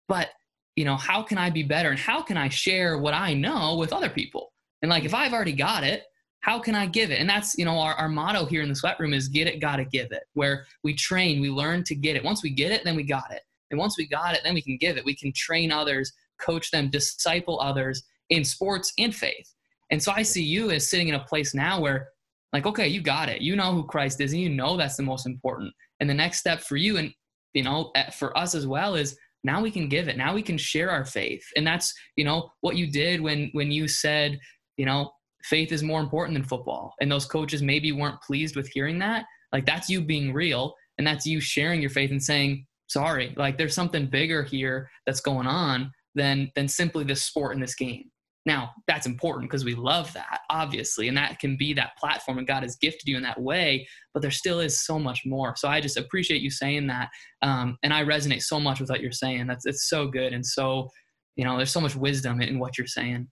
[0.07, 0.29] but
[0.75, 3.75] you know, how can I be better and how can I share what I know
[3.75, 4.53] with other people?
[4.81, 6.03] And like, if I've already got it,
[6.39, 7.19] how can I give it?
[7.19, 9.59] And that's, you know, our, our motto here in the sweat room is get it,
[9.59, 12.23] gotta give it, where we train, we learn to get it.
[12.23, 13.41] Once we get it, then we got it.
[13.69, 15.05] And once we got it, then we can give it.
[15.05, 19.53] We can train others, coach them, disciple others in sports and faith.
[19.91, 22.07] And so I see you as sitting in a place now where
[22.53, 23.41] like okay you got it.
[23.41, 25.73] You know who christ is and you know that's the most important.
[25.99, 27.13] And the next step for you and
[27.53, 30.17] you know for us as well is now we can give it.
[30.17, 31.43] Now we can share our faith.
[31.55, 34.39] And that's you know what you did when when you said
[34.77, 35.11] you know
[35.43, 36.93] faith is more important than football.
[37.01, 39.25] And those coaches maybe weren't pleased with hearing that.
[39.51, 43.57] Like that's you being real and that's you sharing your faith and saying sorry like
[43.57, 48.03] there's something bigger here that's going on than than simply this sport and this game
[48.45, 52.47] now, that's important because we love that, obviously, and that can be that platform, and
[52.47, 55.55] God has gifted you in that way, but there still is so much more.
[55.55, 57.09] So I just appreciate you saying that.
[57.43, 59.45] Um, and I resonate so much with what you're saying.
[59.45, 60.33] That's it's so good.
[60.33, 60.89] And so,
[61.35, 63.27] you know, there's so much wisdom in what you're saying.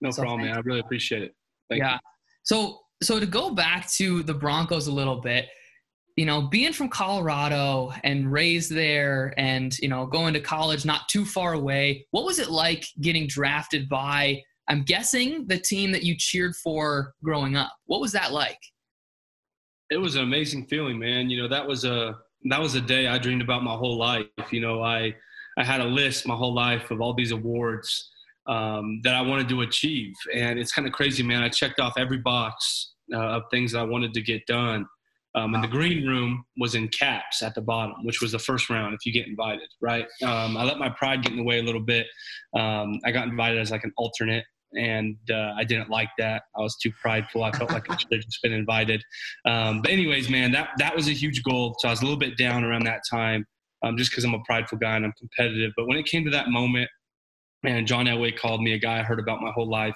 [0.00, 0.56] No so problem, man.
[0.56, 1.34] I really appreciate it.
[1.68, 1.94] Thank yeah.
[1.94, 1.98] You.
[2.44, 5.48] So, so to go back to the Broncos a little bit,
[6.16, 11.08] you know, being from Colorado and raised there and, you know, going to college not
[11.08, 16.02] too far away, what was it like getting drafted by, I'm guessing, the team that
[16.02, 17.72] you cheered for growing up?
[17.86, 18.58] What was that like?
[19.90, 21.30] It was an amazing feeling, man.
[21.30, 24.26] You know, that was a that was a day I dreamed about my whole life.
[24.50, 25.14] You know, I
[25.58, 28.08] I had a list my whole life of all these awards
[28.46, 31.42] um, that I wanted to achieve, and it's kind of crazy, man.
[31.42, 34.86] I checked off every box uh, of things that I wanted to get done
[35.34, 38.68] um, and the green room was in caps at the bottom, which was the first
[38.68, 40.06] round if you get invited, right?
[40.22, 42.06] Um, I let my pride get in the way a little bit.
[42.56, 46.42] Um, I got invited as like an alternate, and uh, I didn't like that.
[46.56, 47.44] I was too prideful.
[47.44, 49.02] I felt like I should have just been invited.
[49.44, 51.76] Um, but anyways, man, that that was a huge goal.
[51.78, 53.46] So I was a little bit down around that time,
[53.84, 55.72] um, just because I'm a prideful guy and I'm competitive.
[55.76, 56.90] But when it came to that moment,
[57.62, 59.94] man, John Elway called me, a guy I heard about my whole life,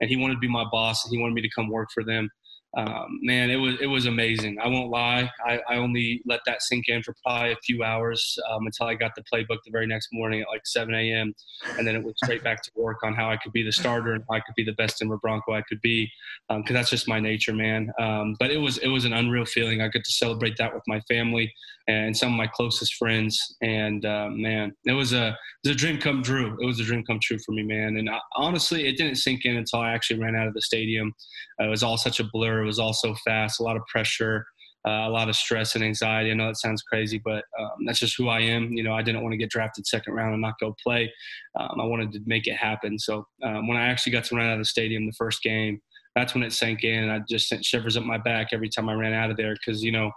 [0.00, 2.04] and he wanted to be my boss and he wanted me to come work for
[2.04, 2.28] them.
[2.76, 4.58] Um, man, it was it was amazing.
[4.62, 5.30] I won't lie.
[5.46, 8.94] I, I only let that sink in for probably a few hours um, until I
[8.94, 11.34] got the playbook the very next morning at like 7 a.m.
[11.78, 14.12] And then it went straight back to work on how I could be the starter
[14.12, 16.10] and how I could be the best Denver Bronco I could be,
[16.48, 17.90] because um, that's just my nature, man.
[17.98, 19.80] Um, but it was it was an unreal feeling.
[19.80, 21.54] I got to celebrate that with my family
[21.88, 23.56] and some of my closest friends.
[23.62, 26.56] And uh, man, it was a it was a dream come true.
[26.60, 27.96] It was a dream come true for me, man.
[27.96, 31.12] And I, honestly, it didn't sink in until I actually ran out of the stadium.
[31.60, 32.62] Uh, it was all such a blur.
[32.62, 34.44] It was all so fast, a lot of pressure.
[34.86, 36.30] Uh, a lot of stress and anxiety.
[36.30, 38.70] I know that sounds crazy, but um, that's just who I am.
[38.70, 41.12] You know, I didn't want to get drafted second round and not go play.
[41.58, 42.96] Um, I wanted to make it happen.
[42.96, 45.80] So um, when I actually got to run out of the stadium the first game,
[46.16, 48.88] that's when it sank in and I just sent shivers up my back every time
[48.88, 50.10] I ran out of there because you know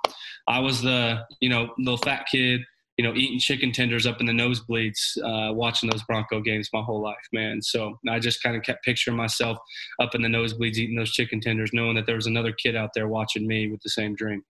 [0.47, 2.61] I was the you know little fat kid
[2.97, 6.81] you know eating chicken tenders up in the nosebleeds uh, watching those Bronco games my
[6.81, 9.57] whole life man so I just kind of kept picturing myself
[10.01, 12.91] up in the nosebleeds eating those chicken tenders knowing that there was another kid out
[12.95, 14.41] there watching me with the same dream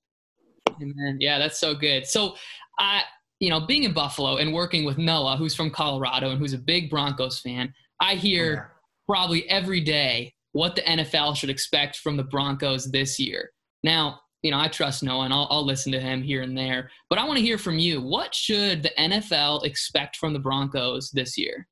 [0.82, 1.18] Amen.
[1.20, 2.36] yeah that's so good so
[2.78, 3.02] I
[3.40, 6.60] you know being in Buffalo and working with Noah who's from Colorado and who's a
[6.60, 8.66] big Broncos fan I hear oh, yeah.
[9.08, 13.52] probably every day what the NFL should expect from the Broncos this year.
[13.84, 16.90] Now, you know, I trust Noah and I'll, I'll listen to him here and there,
[17.10, 18.02] but I want to hear from you.
[18.02, 21.68] What should the NFL expect from the Broncos this year?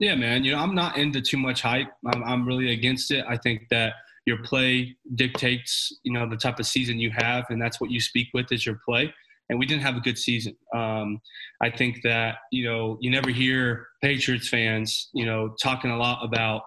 [0.00, 0.44] Yeah, man.
[0.44, 1.88] You know, I'm not into too much hype.
[2.12, 3.24] I'm, I'm really against it.
[3.28, 3.94] I think that
[4.26, 8.00] your play dictates, you know, the type of season you have, and that's what you
[8.00, 9.12] speak with is your play.
[9.48, 10.54] And we didn't have a good season.
[10.74, 11.20] Um,
[11.62, 16.22] I think that you know you never hear Patriots fans, you know, talking a lot
[16.22, 16.62] about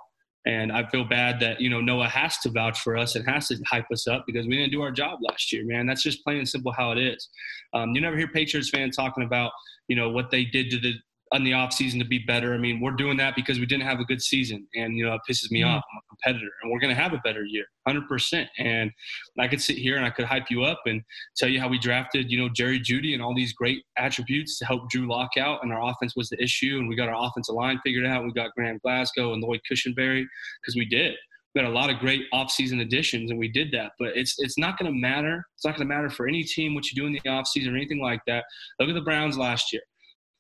[0.46, 3.48] and I feel bad that, you know, Noah has to vouch for us and has
[3.50, 5.86] to hype us up because we didn't do our job last year, man.
[5.86, 7.30] That's just plain and simple how it is.
[7.74, 9.52] Um, you never hear Patriots fans talking about,
[9.88, 10.94] you know, what they did to the
[11.34, 12.54] in the off season to be better.
[12.54, 15.14] I mean, we're doing that because we didn't have a good season, and you know,
[15.14, 15.70] it pisses me mm-hmm.
[15.70, 15.84] off.
[15.92, 18.48] I'm a competitor, and we're going to have a better year, 100%.
[18.60, 18.92] And
[19.40, 21.02] I could sit here and I could hype you up and
[21.38, 24.66] tell you how we drafted, you know, Jerry Jeudy and all these great attributes to
[24.66, 27.56] help Drew Lock out, and our offense was the issue, and we got our offensive
[27.56, 28.26] line figured out.
[28.26, 30.26] We got Graham Glasgow and Lloyd Cushenberry
[30.62, 31.16] because we did.
[31.54, 33.92] We got a lot of great offseason additions, and we did that.
[34.00, 35.46] But it's it's not going to matter.
[35.56, 37.76] It's not going to matter for any team what you do in the offseason or
[37.76, 38.46] anything like that.
[38.80, 39.82] Look at the Browns last year.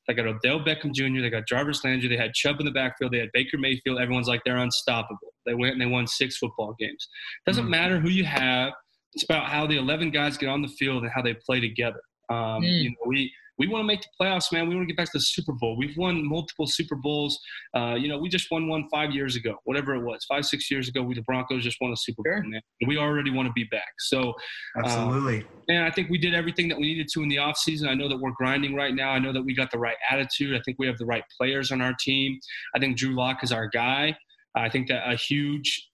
[0.07, 1.21] They got Odell Beckham Jr.
[1.21, 2.09] They got Jarvis Landry.
[2.09, 3.13] They had Chubb in the backfield.
[3.13, 3.99] They had Baker Mayfield.
[3.99, 5.33] Everyone's like they're unstoppable.
[5.45, 7.07] They went and they won six football games.
[7.45, 7.71] Doesn't mm-hmm.
[7.71, 8.73] matter who you have.
[9.13, 11.99] It's about how the 11 guys get on the field and how they play together.
[12.29, 12.83] Um, mm.
[12.83, 13.31] You know, we
[13.61, 14.67] we want to make the playoffs, man.
[14.67, 15.77] We want to get back to the Super Bowl.
[15.77, 17.39] We've won multiple Super Bowls.
[17.75, 20.71] Uh, you know, we just won one five years ago, whatever it was, five six
[20.71, 21.03] years ago.
[21.03, 22.61] We the Broncos just won a Super Bowl, man.
[22.87, 23.93] We already want to be back.
[23.99, 24.29] So,
[24.77, 25.45] uh, absolutely.
[25.69, 27.87] and I think we did everything that we needed to in the offseason.
[27.87, 29.11] I know that we're grinding right now.
[29.11, 30.55] I know that we got the right attitude.
[30.55, 32.39] I think we have the right players on our team.
[32.75, 34.17] I think Drew Lock is our guy.
[34.55, 35.90] I think that a huge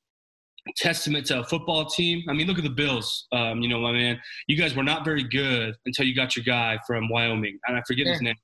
[0.76, 2.24] testament to a football team.
[2.30, 3.28] I mean, look at the Bills.
[3.32, 6.44] Um, you know, my man, you guys were not very good until you got your
[6.44, 8.36] guy from Wyoming, and I forget his name.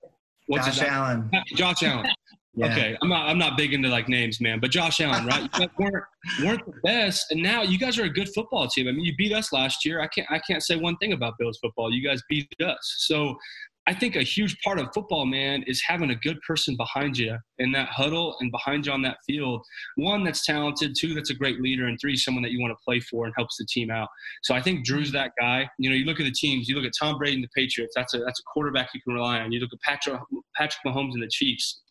[0.47, 1.31] What's Josh his Allen.
[1.55, 2.07] Josh Allen.
[2.53, 2.71] yeah.
[2.71, 5.49] Okay, I'm not I'm not big into like names, man, but Josh Allen, right?
[5.59, 6.03] You weren't
[6.43, 8.87] weren't the best, and now you guys are a good football team.
[8.87, 10.01] I mean, you beat us last year.
[10.01, 11.93] I can't I can't say one thing about Bills football.
[11.93, 12.95] You guys beat us.
[12.99, 13.37] So
[13.85, 17.37] I think a huge part of football, man, is having a good person behind you
[17.59, 19.61] in that huddle and behind you on that field.
[19.97, 22.83] One that's talented, two that's a great leader, and three someone that you want to
[22.85, 24.07] play for and helps the team out.
[24.43, 25.69] So I think Drew's that guy.
[25.79, 26.69] You know, you look at the teams.
[26.69, 27.93] You look at Tom Brady and the Patriots.
[27.93, 29.51] That's a that's a quarterback you can rely on.
[29.51, 30.21] You look at Patrick
[30.55, 31.81] Patrick Mahomes and the Chiefs.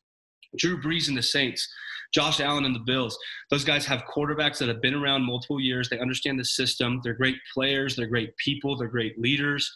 [0.56, 1.66] Drew Brees and the Saints.
[2.14, 3.18] Josh Allen and the Bills.
[3.50, 5.88] Those guys have quarterbacks that have been around multiple years.
[5.88, 7.00] They understand the system.
[7.02, 7.96] They're great players.
[7.96, 8.76] They're great people.
[8.76, 9.70] They're great leaders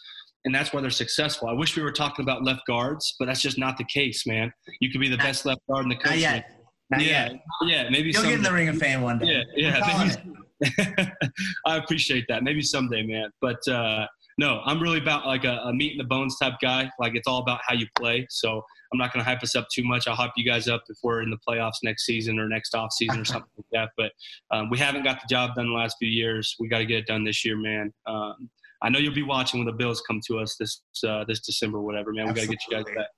[0.47, 1.49] and that's why they're successful.
[1.49, 4.53] I wish we were talking about left guards, but that's just not the case, man.
[4.81, 6.23] You could be the best left guard in the country.
[6.23, 6.51] Not yet.
[6.89, 7.41] Not yeah, yet.
[7.65, 8.11] yeah, maybe.
[8.11, 8.31] You'll someday.
[8.31, 9.43] get in the Ring of Fame one day.
[9.57, 10.15] Yeah,
[10.63, 11.11] yeah.
[11.67, 12.45] I appreciate that.
[12.45, 13.29] Maybe someday, man.
[13.41, 14.07] But uh,
[14.39, 16.89] no, I'm really about like a, a meat and the bones type guy.
[17.01, 18.27] Like it's all about how you play.
[18.31, 20.07] So I'm not going to hype us up too much.
[20.07, 22.93] I'll hype you guys up if we're in the playoffs next season or next off
[22.93, 23.91] season or something like that.
[23.97, 24.13] But
[24.57, 26.55] um, we haven't got the job done the last few years.
[26.61, 27.93] We got to get it done this year, man.
[28.07, 28.49] Um,
[28.83, 31.81] I know you'll be watching when the Bills come to us this uh, this December,
[31.81, 32.13] whatever.
[32.13, 33.09] Man, we got to get you guys back.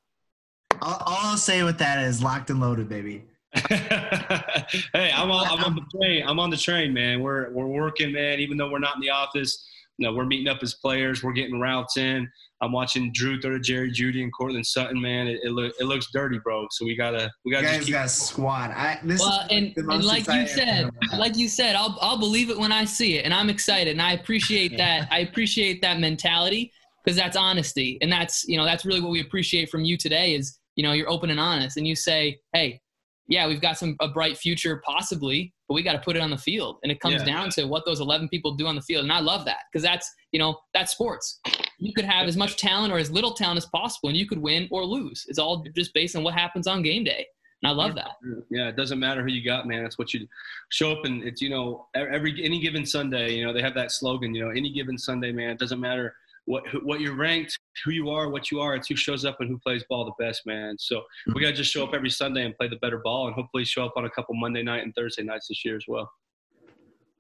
[0.81, 3.25] All, all, I'll say with that is locked and loaded, baby.
[3.55, 6.25] hey, I'm on, I'm on the train.
[6.27, 7.21] I'm on the train, man.
[7.21, 8.41] We're we're working, man.
[8.41, 9.67] Even though we're not in the office,
[9.99, 11.23] you know, we're meeting up as players.
[11.25, 12.29] We're getting routes in.
[12.61, 15.01] I'm watching Drew throw to Jerry Jeudy and Courtland Sutton.
[15.01, 16.67] Man, it, it, look, it looks dirty, bro.
[16.71, 17.67] So we gotta we gotta.
[17.67, 18.71] You guys keep- got squad.
[18.71, 22.59] I, this well, and, and like you said, like you said, I'll I'll believe it
[22.59, 25.09] when I see it, and I'm excited, and I appreciate that.
[25.11, 26.73] I appreciate that mentality
[27.05, 30.35] because that's honesty, and that's you know that's really what we appreciate from you today
[30.35, 32.81] is you know you're open and honest, and you say, hey,
[33.29, 36.31] yeah, we've got some a bright future possibly, but we got to put it on
[36.31, 36.79] the field.
[36.83, 37.25] And it comes Yeah.
[37.25, 39.05] down to what those 11 people do on the field.
[39.05, 41.41] And I love that because that's, you know, that's sports.
[41.79, 44.39] You could have as much talent or as little talent as possible, and you could
[44.39, 45.27] win or lose.
[45.29, 47.27] It's all just based on what happens on game day.
[47.63, 48.13] And I love that.
[48.51, 49.83] Yeah, it doesn't matter who you got, man.
[49.83, 50.27] That's what you
[50.71, 53.91] show up and it's you know every any given Sunday, you know they have that
[53.91, 55.51] slogan, you know, any given Sunday, man.
[55.51, 56.15] It doesn't matter
[56.49, 58.75] what what you're ranked, who you are, what you are.
[58.75, 60.77] It's who shows up and who plays ball the best, man.
[60.79, 61.03] So
[61.35, 63.85] we gotta just show up every Sunday and play the better ball, and hopefully show
[63.85, 66.11] up on a couple Monday night and Thursday nights this year as well.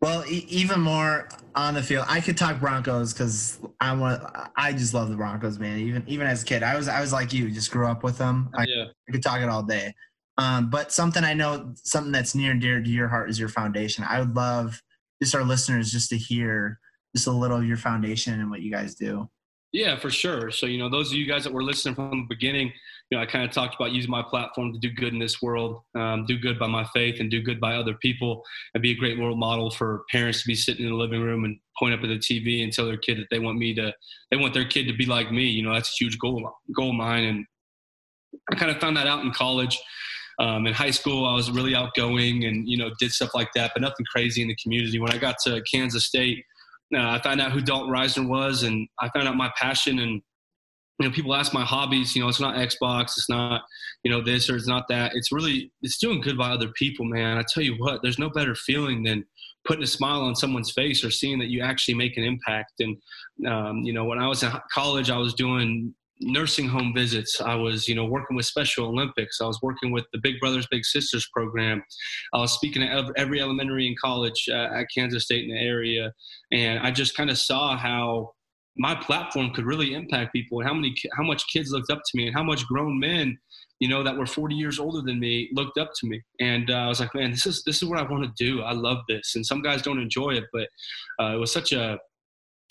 [0.01, 4.23] Well, e- even more on the field, I could talk Broncos because I want.
[4.57, 5.79] I just love the Broncos, man.
[5.81, 8.17] Even even as a kid, I was I was like you, just grew up with
[8.17, 8.51] them.
[8.57, 9.93] I, Yeah, I could talk it all day.
[10.39, 13.49] Um, but something I know, something that's near and dear to your heart is your
[13.49, 14.05] foundation.
[14.09, 14.81] I would love
[15.21, 16.79] just our listeners just to hear
[17.15, 19.29] just a little of your foundation and what you guys do.
[19.73, 20.51] Yeah, for sure.
[20.51, 22.73] So, you know, those of you guys that were listening from the beginning,
[23.11, 25.43] you know, I kind of talked about using my platform to do good in this
[25.43, 28.43] world, um, do good by my faith and do good by other people
[28.73, 31.45] and be a great role model for parents to be sitting in the living room
[31.45, 33.93] and point up at the TV and tell their kid that they want me to,
[34.31, 35.45] they want their kid to be like me.
[35.45, 37.25] You know, that's a huge goal, goal of mine.
[37.25, 37.47] And
[38.51, 39.79] I kind of found that out in college.
[40.39, 43.73] Um, in high school, I was really outgoing and, you know, did stuff like that,
[43.75, 44.99] but nothing crazy in the community.
[44.99, 46.45] When I got to Kansas State,
[46.95, 49.99] uh, I found out who Dalton Risner was, and I found out my passion.
[49.99, 50.23] And
[50.99, 52.17] you know, people ask my hobbies.
[52.17, 53.63] You know, it's not Xbox, it's not
[54.05, 55.13] you know this or it's not that.
[55.15, 57.39] It's really it's doing good by other people, man.
[57.39, 59.25] I tell you what, there's no better feeling than
[59.67, 62.81] putting a smile on someone's face or seeing that you actually make an impact.
[62.81, 62.97] And
[63.47, 67.41] um, you know, when I was in college, I was doing nursing home visits.
[67.41, 69.41] I was, you know, working with Special Olympics.
[69.41, 71.83] I was working with the Big Brothers Big Sisters program.
[72.33, 76.13] I was speaking at every elementary and college uh, at Kansas State in the area,
[76.53, 78.33] and I just kind of saw how
[78.79, 82.17] my platform could really impact people and how many how much kids looked up to
[82.17, 83.37] me and how much grown men
[83.81, 86.75] you know that were 40 years older than me looked up to me and uh,
[86.75, 88.99] i was like man this is this is what i want to do i love
[89.09, 90.69] this and some guys don't enjoy it but
[91.21, 91.99] uh, it was such a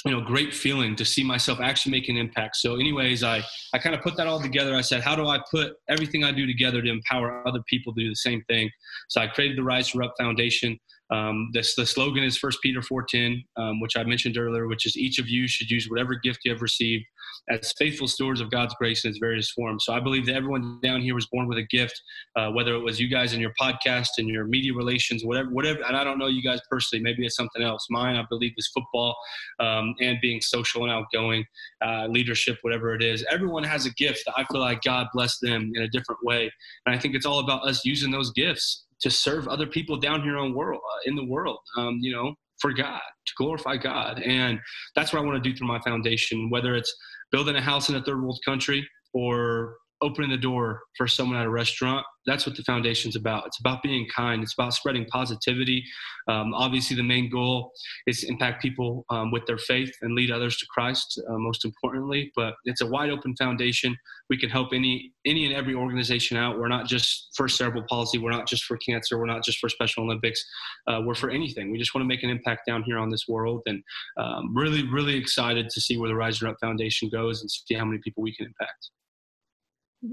[0.08, 2.56] you know great feeling to see myself actually make an impact.
[2.56, 3.44] So anyways i
[3.74, 4.76] i kind of put that all together.
[4.76, 8.02] I said how do i put everything i do together to empower other people to
[8.02, 8.70] do the same thing?
[9.10, 13.44] So i created the Risner Up foundation um, this, the slogan is First Peter 4:10,
[13.56, 16.52] um, which I mentioned earlier, which is each of you should use whatever gift you
[16.52, 17.06] have received
[17.50, 19.86] as faithful stewards of God's grace in its various forms.
[19.86, 22.02] So I believe that everyone down here was born with a gift,
[22.36, 25.82] uh, whether it was you guys in your podcast and your media relations, whatever, whatever.
[25.84, 27.02] And I don't know you guys personally.
[27.02, 27.88] Maybe it's something else.
[27.90, 29.16] Mine, I believe, is football
[29.60, 31.46] um, and being social and outgoing,
[31.86, 33.26] uh, leadership, whatever it is.
[33.32, 36.52] Everyone has a gift that I feel like God blessed them in a different way,
[36.86, 40.24] and I think it's all about us using those gifts to serve other people down
[40.24, 41.60] here on world uh, in the world.
[41.78, 44.60] Um, you know, for God to glorify God, and
[44.96, 46.50] that's what I want to do through my foundation.
[46.50, 46.94] Whether it's
[47.32, 51.46] building a house in a third world country or opening the door for someone at
[51.46, 53.48] a restaurant that's what the foundation's about.
[53.48, 54.44] It's about being kind.
[54.44, 55.84] It's about spreading positivity.
[56.28, 57.72] Um, obviously the main goal
[58.06, 61.64] is to impact people um, with their faith and lead others to christ uh, most
[61.64, 63.96] importantly but it's a wide open foundation.
[64.30, 66.60] We can help any any and every organization out.
[66.60, 68.18] We're not just for cerebral palsy.
[68.18, 69.18] We're not just for cancer.
[69.18, 70.44] We're not just for special olympics.
[70.86, 71.72] Uh, we're for anything.
[71.72, 73.82] We just want to make an impact down here on this world and
[74.18, 77.86] um, really really excited to see where the rise up foundation goes and see how
[77.86, 78.90] many people we can impact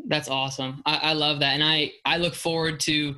[0.07, 0.83] That's awesome.
[0.87, 3.15] I, I love that, and I I look forward to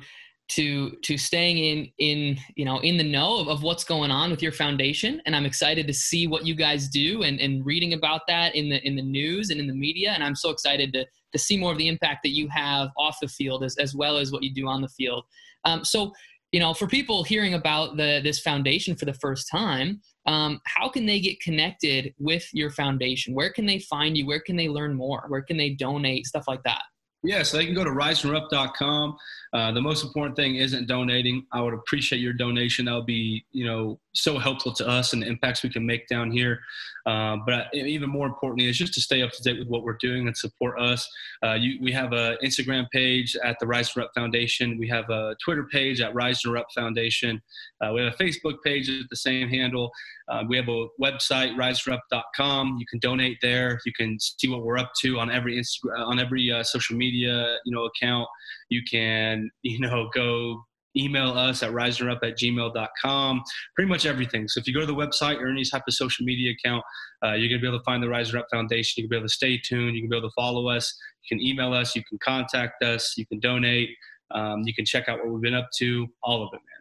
[0.49, 4.31] to to staying in in you know in the know of, of what's going on
[4.31, 5.21] with your foundation.
[5.25, 8.69] And i'm excited to see what you guys do and, and reading about that in
[8.69, 10.11] the in the news and in the media.
[10.11, 13.17] And i'm so excited to to see more of the impact that you have off
[13.21, 15.25] the field as, as well as what you do on the field.
[15.65, 16.13] Um, so
[16.51, 20.89] you know for people hearing about the this foundation for the first time um, how
[20.89, 23.33] can they get connected with your foundation?
[23.33, 24.27] Where can they find you?
[24.27, 25.23] Where can they learn more?
[25.29, 26.27] Where can they donate?
[26.27, 26.81] Stuff like that.
[27.23, 29.17] Yeah, so they can go to risnerup.com.
[29.57, 31.43] Uh, the most important thing isn't donating.
[31.51, 32.85] I would appreciate your donation.
[32.85, 36.07] That would be, you know, so helpful to us and the impacts we can make
[36.07, 36.59] down here.
[37.07, 39.97] Uh, but even more importantly, is just to stay up to date with what we're
[39.99, 41.09] doing and support us.
[41.43, 44.77] Uh, you, we have an Instagram page at the Risner Up Foundation.
[44.77, 47.41] We have a Twitter page at Risner Up Foundation.
[47.81, 49.89] Uh, we have a Facebook page at the same handle.
[50.27, 52.77] Uh, we have a website, risnerup.com.
[52.77, 53.79] You can donate there.
[53.85, 57.73] You can see what we're up to on every Instagram, on every social media, you
[57.73, 58.27] know, account.
[58.69, 60.61] You can, you know, go
[60.97, 63.43] email us at risnerup at gmail.com.
[63.75, 64.47] Pretty much everything.
[64.47, 66.83] So if you go to the website or any type of social media account,
[67.23, 68.93] uh, you're going to be able to find the Risner Up Foundation.
[68.97, 69.95] You can be able to stay tuned.
[69.95, 70.95] You can be able to follow us.
[71.23, 71.95] You can email us.
[71.95, 73.13] You can contact us.
[73.17, 73.89] You can donate.
[74.31, 76.07] Um, you can check out what we've been up to.
[76.23, 76.77] All of it, man.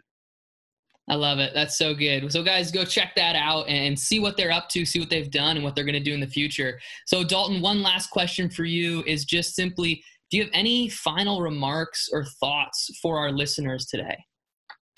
[1.08, 1.52] I love it.
[1.54, 2.32] That's so good.
[2.32, 5.30] So, guys, go check that out and see what they're up to, see what they've
[5.30, 6.80] done, and what they're going to do in the future.
[7.06, 11.40] So, Dalton, one last question for you is just simply do you have any final
[11.40, 14.16] remarks or thoughts for our listeners today?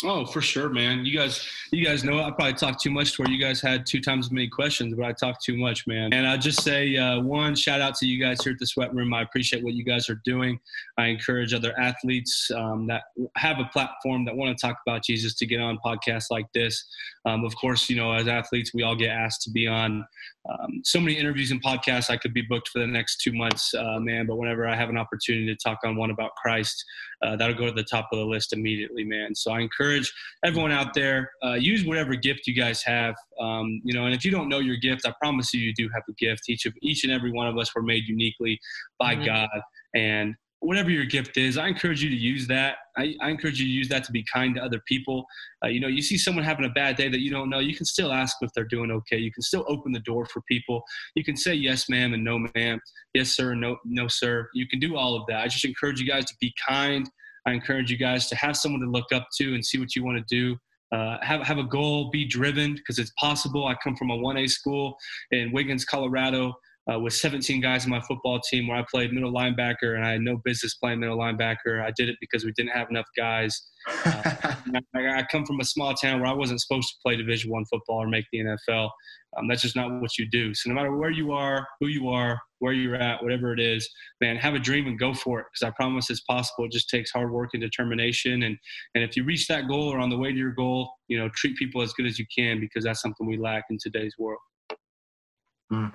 [0.04, 1.04] Oh, for sure, man.
[1.04, 3.84] You guys, you guys know I probably talked too much to where you guys had
[3.84, 6.12] two times as many questions, but I talked too much, man.
[6.12, 8.94] And I just say uh, one shout out to you guys here at the Sweat
[8.94, 9.12] Room.
[9.12, 10.60] I appreciate what you guys are doing.
[10.98, 13.04] I encourage other athletes um, that
[13.36, 16.86] have a platform that want to talk about Jesus to get on podcasts like this.
[17.26, 20.06] Um, of course, you know, as athletes, we all get asked to be on
[20.48, 22.08] um, so many interviews and podcasts.
[22.08, 24.26] I could be booked for the next two months, uh, man.
[24.26, 26.84] But whenever I have an opportunity to talk on one about Christ,
[27.22, 29.34] uh, that'll go to the top of the list immediately, man.
[29.34, 30.12] So I encourage
[30.44, 33.14] everyone out there uh, use whatever gift you guys have.
[33.40, 35.88] Um, you know, and if you don't know your gift, I promise you, you do
[35.94, 36.48] have a gift.
[36.48, 38.60] Each of each and every one of us were made uniquely
[38.98, 39.24] by mm-hmm.
[39.24, 39.60] God,
[39.94, 42.76] and whatever your gift is, I encourage you to use that.
[42.96, 45.24] I, I encourage you to use that to be kind to other people.
[45.64, 47.76] Uh, you know, you see someone having a bad day that you don't know, you
[47.76, 49.18] can still ask if they're doing okay.
[49.18, 50.82] You can still open the door for people.
[51.14, 52.80] You can say yes, ma'am, and no, ma'am,
[53.14, 54.48] yes, sir, and no, no, sir.
[54.52, 55.42] You can do all of that.
[55.42, 57.08] I just encourage you guys to be kind.
[57.46, 60.04] I encourage you guys to have someone to look up to and see what you
[60.04, 60.56] want to do.
[60.90, 63.66] Uh, have have a goal, be driven because it's possible.
[63.66, 64.96] I come from a 1A school
[65.30, 66.54] in Wiggins, Colorado
[66.90, 70.12] uh, with 17 guys on my football team where I played middle linebacker and I
[70.12, 71.82] had no business playing middle linebacker.
[71.82, 73.60] I did it because we didn't have enough guys.
[74.04, 77.50] Uh, I, I, come from a small town where I wasn't supposed to play Division
[77.50, 78.90] One football or make the NFL.
[79.36, 80.52] Um, that's just not what you do.
[80.54, 83.88] So no matter where you are, who you are, where you're at, whatever it is,
[84.20, 85.46] man, have a dream and go for it.
[85.52, 86.66] Because I promise it's possible.
[86.66, 88.42] It just takes hard work and determination.
[88.42, 88.58] And
[88.94, 91.30] and if you reach that goal or on the way to your goal, you know,
[91.34, 94.40] treat people as good as you can because that's something we lack in today's world.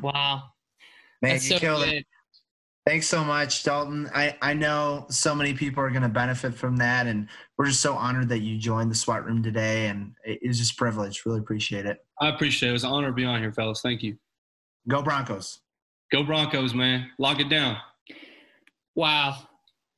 [0.02, 0.44] Wow,
[1.24, 1.94] Man, That's you so killed good.
[1.94, 2.06] it.
[2.86, 4.10] Thanks so much, Dalton.
[4.14, 7.80] I, I know so many people are going to benefit from that, and we're just
[7.80, 11.26] so honored that you joined the Sweat Room today, and it was just a privilege.
[11.26, 12.06] Really appreciate it.
[12.20, 12.72] I appreciate it.
[12.72, 13.80] It was an honor to be on here, fellas.
[13.80, 14.18] Thank you.
[14.90, 15.62] Go Broncos.
[16.12, 17.10] Go Broncos, man.
[17.20, 17.78] Lock it down.
[18.96, 19.38] Wow.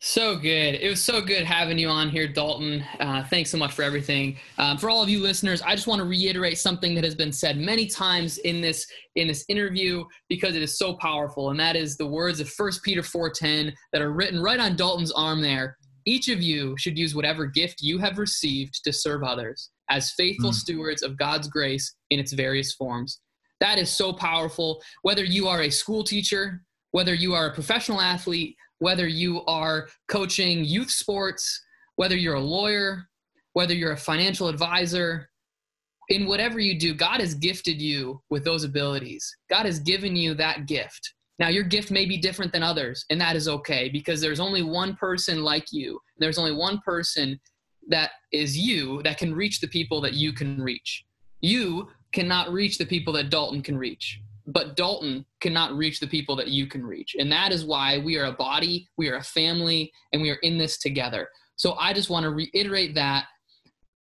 [0.08, 0.76] So good.
[0.76, 2.86] It was so good having you on here, Dalton.
[3.00, 4.38] Uh, thanks so much for everything.
[4.60, 7.32] Um, for all of you listeners, I just want to reiterate something that has been
[7.32, 8.86] said many times in this
[9.16, 12.72] in this interview because it is so powerful, and that is the words of 1
[12.84, 15.76] Peter 4:10 that are written right on Dalton's arm there.
[16.06, 20.52] Each of you should use whatever gift you have received to serve others as faithful
[20.52, 20.54] mm.
[20.54, 23.22] stewards of God's grace in its various forms.
[23.60, 24.84] That is so powerful.
[25.02, 29.88] Whether you are a school teacher, whether you are a professional athlete, whether you are
[30.08, 31.62] coaching youth sports,
[31.96, 33.08] whether you're a lawyer,
[33.54, 35.30] whether you're a financial advisor,
[36.10, 39.36] in whatever you do, God has gifted you with those abilities.
[39.50, 41.14] God has given you that gift.
[41.40, 44.62] Now, your gift may be different than others, and that is okay because there's only
[44.62, 46.00] one person like you.
[46.18, 47.40] There's only one person
[47.90, 51.06] that is you that can reach the people that you can reach.
[51.42, 56.36] You cannot reach the people that Dalton can reach but Dalton cannot reach the people
[56.36, 57.16] that you can reach.
[57.18, 60.40] And that is why we are a body, we are a family, and we are
[60.44, 61.30] in this together.
[61.56, 63.26] So I just want to reiterate that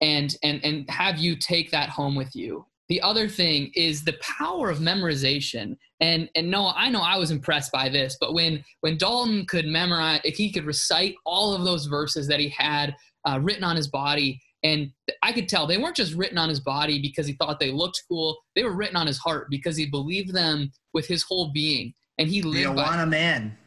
[0.00, 2.66] and and and have you take that home with you.
[2.88, 5.76] The other thing is the power of memorization.
[6.00, 9.66] And and Noah, I know I was impressed by this, but when when Dalton could
[9.66, 13.76] memorize, if he could recite all of those verses that he had uh, written on
[13.76, 14.90] his body, and
[15.22, 18.02] I could tell they weren't just written on his body because he thought they looked
[18.08, 18.38] cool.
[18.56, 21.92] They were written on his heart because he believed them with his whole being.
[22.18, 23.58] And he lived the Awana man.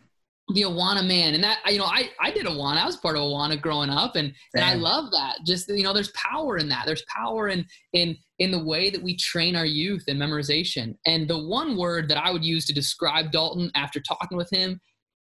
[0.56, 1.36] The Awana man.
[1.36, 2.78] And that, you know, I, I did Awana.
[2.78, 4.16] I was part of Awana growing up.
[4.16, 5.36] And, and I love that.
[5.46, 6.88] Just, you know, there's power in that.
[6.88, 10.96] There's power in, in, in the way that we train our youth in memorization.
[11.06, 14.80] And the one word that I would use to describe Dalton after talking with him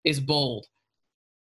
[0.03, 0.67] is bold.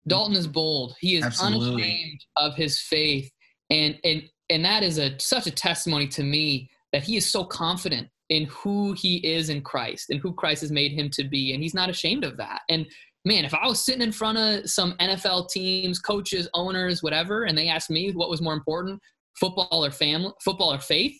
[0.06, 0.94] Dalton is bold.
[1.00, 1.82] He is Absolutely.
[1.82, 3.30] unashamed of his faith
[3.70, 7.44] and and and that is a such a testimony to me that he is so
[7.44, 11.52] confident in who he is in Christ and who Christ has made him to be.
[11.52, 12.62] And he's not ashamed of that.
[12.68, 12.86] And
[13.24, 17.56] man if I was sitting in front of some NFL teams coaches owners whatever and
[17.56, 19.00] they asked me what was more important
[19.38, 21.18] football or family football or faith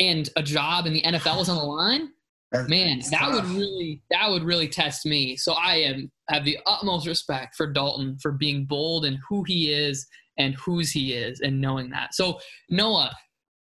[0.00, 2.08] and a job in the NFL was on the line
[2.68, 5.36] man that would really that would really test me.
[5.36, 9.72] So i am have the utmost respect for dalton for being bold and who he
[9.72, 10.06] is
[10.38, 12.14] and whose he is and knowing that.
[12.14, 13.14] So, Noah,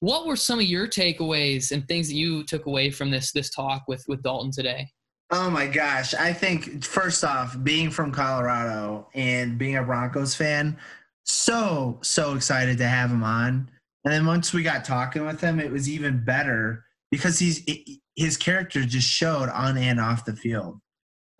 [0.00, 3.50] what were some of your takeaways and things that you took away from this this
[3.50, 4.88] talk with with Dalton today?
[5.30, 10.76] Oh my gosh, I think first off, being from Colorado and being a Broncos fan,
[11.24, 13.70] so so excited to have him on.
[14.04, 17.66] And then once we got talking with him, it was even better because he's
[18.14, 20.80] his character just showed on and off the field.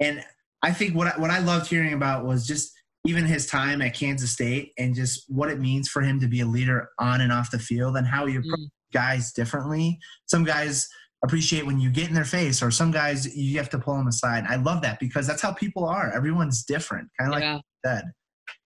[0.01, 0.25] And
[0.63, 2.73] I think what I, what I loved hearing about was just
[3.07, 6.41] even his time at Kansas State and just what it means for him to be
[6.41, 8.69] a leader on and off the field and how he approach mm.
[8.93, 9.99] guys differently.
[10.27, 10.89] Some guys
[11.25, 14.07] appreciate when you get in their face, or some guys you have to pull them
[14.07, 14.45] aside.
[14.49, 16.13] I love that because that's how people are.
[16.13, 17.55] Everyone's different, kind of yeah.
[17.55, 18.05] like you said.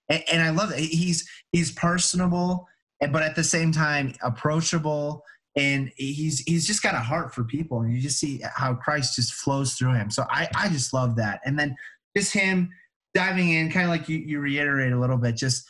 [0.09, 2.67] And, and I love that he's he's personable
[3.09, 5.23] but at the same time approachable
[5.57, 9.15] and he's he's just got a heart for people and you just see how christ
[9.15, 11.75] just flows through him so i i just love that and then
[12.15, 12.69] just him
[13.13, 15.67] diving in kind of like you, you reiterate a little bit just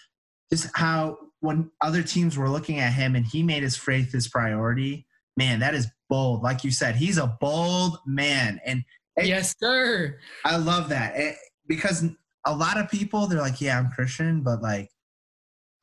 [0.51, 4.27] just how when other teams were looking at him and he made his faith his
[4.27, 5.05] priority
[5.37, 8.83] man that is bold like you said he's a bold man and
[9.21, 11.35] yes sir i love that it,
[11.67, 12.05] because
[12.45, 14.89] a lot of people they're like yeah i'm christian but like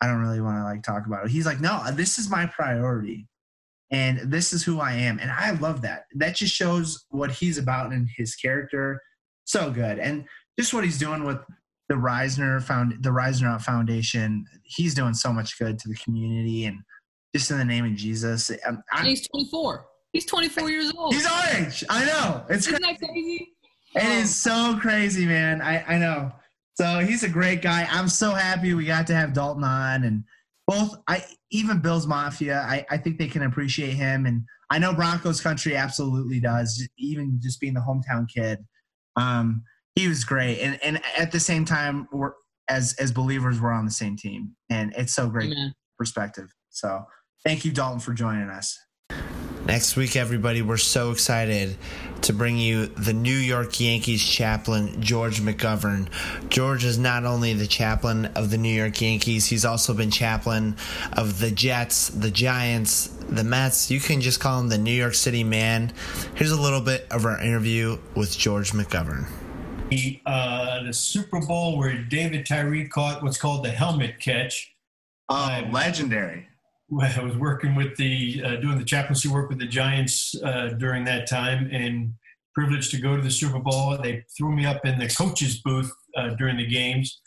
[0.00, 2.46] i don't really want to like talk about it he's like no this is my
[2.46, 3.26] priority
[3.90, 5.18] and this is who I am.
[5.18, 6.04] And I love that.
[6.14, 9.00] That just shows what he's about in his character.
[9.44, 9.98] So good.
[9.98, 10.26] And
[10.58, 11.38] just what he's doing with
[11.88, 14.44] the Risner found the Risner Foundation.
[14.62, 16.80] He's doing so much good to the community and
[17.34, 18.50] just in the name of Jesus.
[18.66, 19.86] I'm, I'm, he's 24.
[20.12, 21.14] He's 24 years old.
[21.14, 21.84] He's our age.
[21.88, 22.44] I know.
[22.48, 22.98] It's Isn't crazy.
[23.00, 23.48] that crazy?
[23.94, 24.20] It oh.
[24.20, 25.62] is so crazy, man.
[25.62, 26.32] I, I know.
[26.74, 27.86] So he's a great guy.
[27.90, 30.24] I'm so happy we got to have Dalton on and
[30.66, 34.92] both I even Bills Mafia, I, I think they can appreciate him and I know
[34.92, 38.64] Broncos country absolutely does, even just being the hometown kid.
[39.16, 39.62] Um,
[39.98, 40.60] he was great.
[40.60, 42.32] And and at the same time we're
[42.68, 44.54] as as believers we're on the same team.
[44.70, 45.74] And it's so great Amen.
[45.98, 46.52] perspective.
[46.70, 47.04] So
[47.44, 48.78] thank you, Dalton, for joining us.
[49.66, 51.76] Next week, everybody, we're so excited
[52.22, 56.08] to bring you the New York Yankees chaplain, George McGovern.
[56.48, 60.76] George is not only the chaplain of the New York Yankees, he's also been chaplain
[61.12, 63.90] of the Jets, the Giants, the Mets.
[63.90, 65.92] You can just call him the New York City man.
[66.34, 69.26] Here's a little bit of our interview with George McGovern.
[69.90, 74.74] The, uh, the Super Bowl where David Tyree caught what's called the helmet catch.
[75.30, 76.48] Oh, legendary.
[77.00, 81.04] I was working with the uh, doing the chaplaincy work with the Giants uh, during
[81.04, 82.12] that time, and
[82.54, 83.96] privileged to go to the Super Bowl.
[84.02, 87.20] They threw me up in the coaches booth uh, during the games,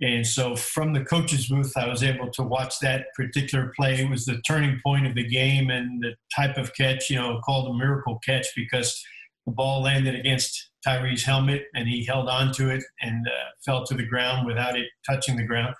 [0.00, 4.00] and so from the coaches booth, I was able to watch that particular play.
[4.00, 7.40] It was the turning point of the game and the type of catch, you know,
[7.44, 9.02] called a miracle catch because
[9.46, 13.84] the ball landed against Tyree's helmet, and he held on to it and uh, fell
[13.86, 15.74] to the ground without it touching the ground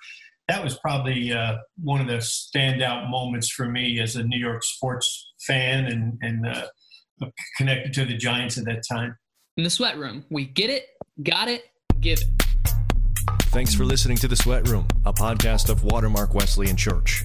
[0.51, 4.63] that was probably uh, one of the standout moments for me as a New York
[4.63, 7.27] sports fan and, and uh,
[7.57, 9.15] connected to the Giants at that time.
[9.55, 10.87] In the sweat room, we get it,
[11.23, 11.63] got it,
[11.99, 12.27] give it.
[13.43, 17.23] Thanks for listening to The Sweat Room, a podcast of Watermark Wesleyan Church.